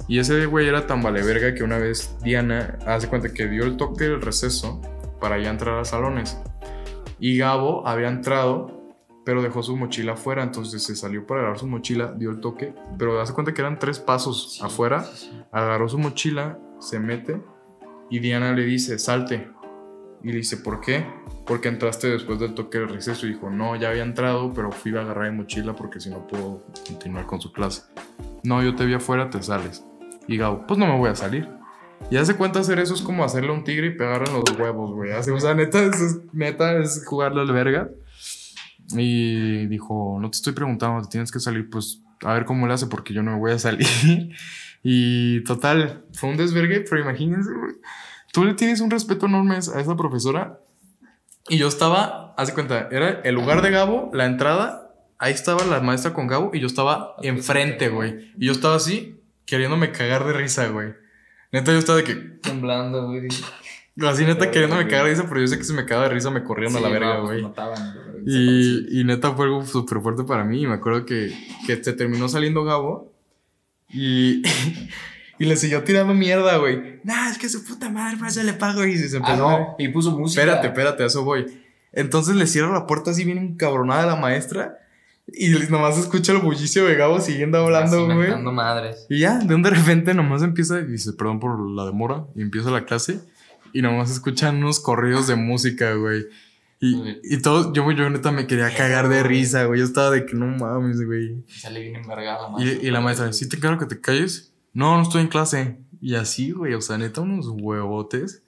[0.08, 3.66] Y ese güey era tan vale verga que una vez Diana hace cuenta que dio
[3.66, 4.82] el toque del receso
[5.20, 6.38] para ya entrar a salones.
[7.20, 8.72] Y Gabo había entrado,
[9.26, 10.44] pero dejó su mochila afuera.
[10.44, 12.74] Entonces se salió para agarrar su mochila, dio el toque.
[12.98, 15.04] Pero hace cuenta que eran tres pasos Sí, afuera.
[15.04, 15.42] sí, sí.
[15.52, 17.42] Agarró su mochila, se mete.
[18.10, 19.50] Y Diana le dice, salte.
[20.24, 21.06] Y le dice, ¿por qué?
[21.46, 23.26] Porque entraste después del toque del receso.
[23.28, 26.28] Y dijo, no, ya había entrado, pero fui a agarrar mi mochila porque si no
[26.28, 27.84] puedo continuar con su clase.
[28.44, 29.86] No, yo te vi afuera, te sales.
[30.28, 31.48] Y Gabo, pues no me voy a salir.
[32.12, 34.60] Y hace cuenta hacer eso es como hacerle a un tigre y pegarle en los
[34.60, 35.12] huevos, güey.
[35.12, 37.90] O sea, neta, es, es- neta, es jugarle al verga.
[38.98, 42.74] Y dijo, no te estoy preguntando, te tienes que salir, pues a ver cómo le
[42.74, 43.88] hace porque yo no me voy a salir.
[44.84, 47.76] y total, fue un desvergue, pero imagínense, güey.
[48.34, 50.60] Tú le tienes un respeto enorme a esa profesora.
[51.48, 55.80] Y yo estaba, hace cuenta, era el lugar de Gabo, la entrada, ahí estaba la
[55.82, 58.32] maestra con Gabo y yo estaba enfrente, güey.
[58.38, 60.94] Y yo estaba así, queriéndome cagar de risa, güey.
[61.52, 63.28] Neta, yo estaba de que, Temblando, güey.
[64.08, 66.30] así neta queriéndome cagar de risa, pero yo sé que si me cagaba de risa
[66.30, 67.54] me corrían a la verga, no, pues, güey.
[67.54, 68.26] güey.
[68.26, 70.62] Y, y neta fue algo súper fuerte para mí.
[70.62, 71.34] Y me acuerdo que,
[71.66, 73.12] que se terminó saliendo Gabo.
[73.90, 74.44] Y,
[75.40, 77.00] y le siguió tirando mierda, güey.
[77.04, 78.86] Nah, es que su puta madre, por eso le pago.
[78.86, 79.38] Y se Ah, empezó.
[79.38, 80.42] no, y puso música.
[80.44, 81.46] Espérate, espérate, a eso voy.
[81.92, 84.78] Entonces le cierra la puerta así bien encabronada a la maestra.
[85.34, 88.42] Y nomás escucha el bullicio de Gabo siguiendo hablando, güey.
[88.42, 89.06] madres.
[89.10, 92.42] Y ya, de un de repente nomás empieza y dice, perdón por la demora, y
[92.42, 93.20] empieza la clase.
[93.74, 96.26] Y nomás escuchan unos corridos de música, güey.
[96.82, 99.80] Y, y todo, yo, yo neta me quería cagar de risa, güey.
[99.80, 101.44] Yo estaba de que no mames, güey.
[101.48, 102.48] Y sale bien envergada.
[102.58, 104.54] Y, y la maestra, ¿sí te encargo que te calles?
[104.74, 105.78] No, no estoy en clase.
[106.02, 108.44] Y así, güey, o sea, neta, unos huevotes.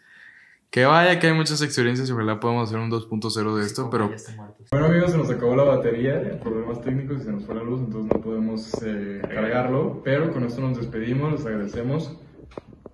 [0.71, 4.09] Que vaya, que hay muchas experiencias y ojalá podamos hacer un 2.0 de esto, pero...
[4.09, 4.63] Ya está muerto.
[4.71, 7.81] Bueno amigos, se nos acabó la batería, problemas técnicos y se nos fue la luz,
[7.81, 12.17] entonces no podemos eh, cargarlo, pero con esto nos despedimos, les agradecemos.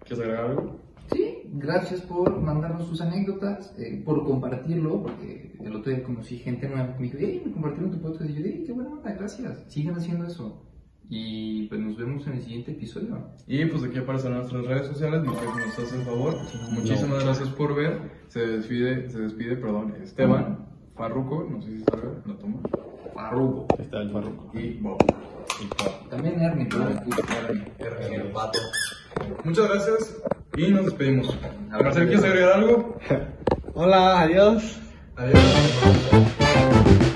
[0.04, 0.80] ¿Quieres agregar algo?
[1.14, 6.68] Sí, gracias por mandarnos sus anécdotas, eh, por compartirlo, porque el otro día conocí gente
[6.68, 8.28] nueva que me dijo, hey, me compartieron tu podcast.
[8.32, 9.66] Y yo, hey, qué buena onda, gracias.
[9.68, 10.64] Sigan haciendo eso.
[11.10, 13.30] Y pues nos vemos en el siguiente episodio.
[13.48, 16.36] Y pues aquí aparecen nuestras redes sociales, mi jefe nos hace el favor.
[16.72, 18.00] Muchísimas gracias por ver.
[18.28, 22.60] Se despide, se despide, perdón, Esteban, Farruco, no sé si salga, la toma.
[23.14, 23.68] Farrugo.
[23.80, 24.52] Está el Farruco.
[24.58, 24.98] Y Bob.
[25.62, 26.10] Y Bob.
[26.10, 28.16] También Ernie, pero Ernie.
[28.16, 28.60] el pato.
[29.44, 30.18] Muchas gracias
[30.58, 31.38] y nos despedimos.
[31.70, 32.98] Marcel, ¿quieres agregar algo?
[33.74, 34.80] Hola, adiós.
[35.16, 37.14] Adiós.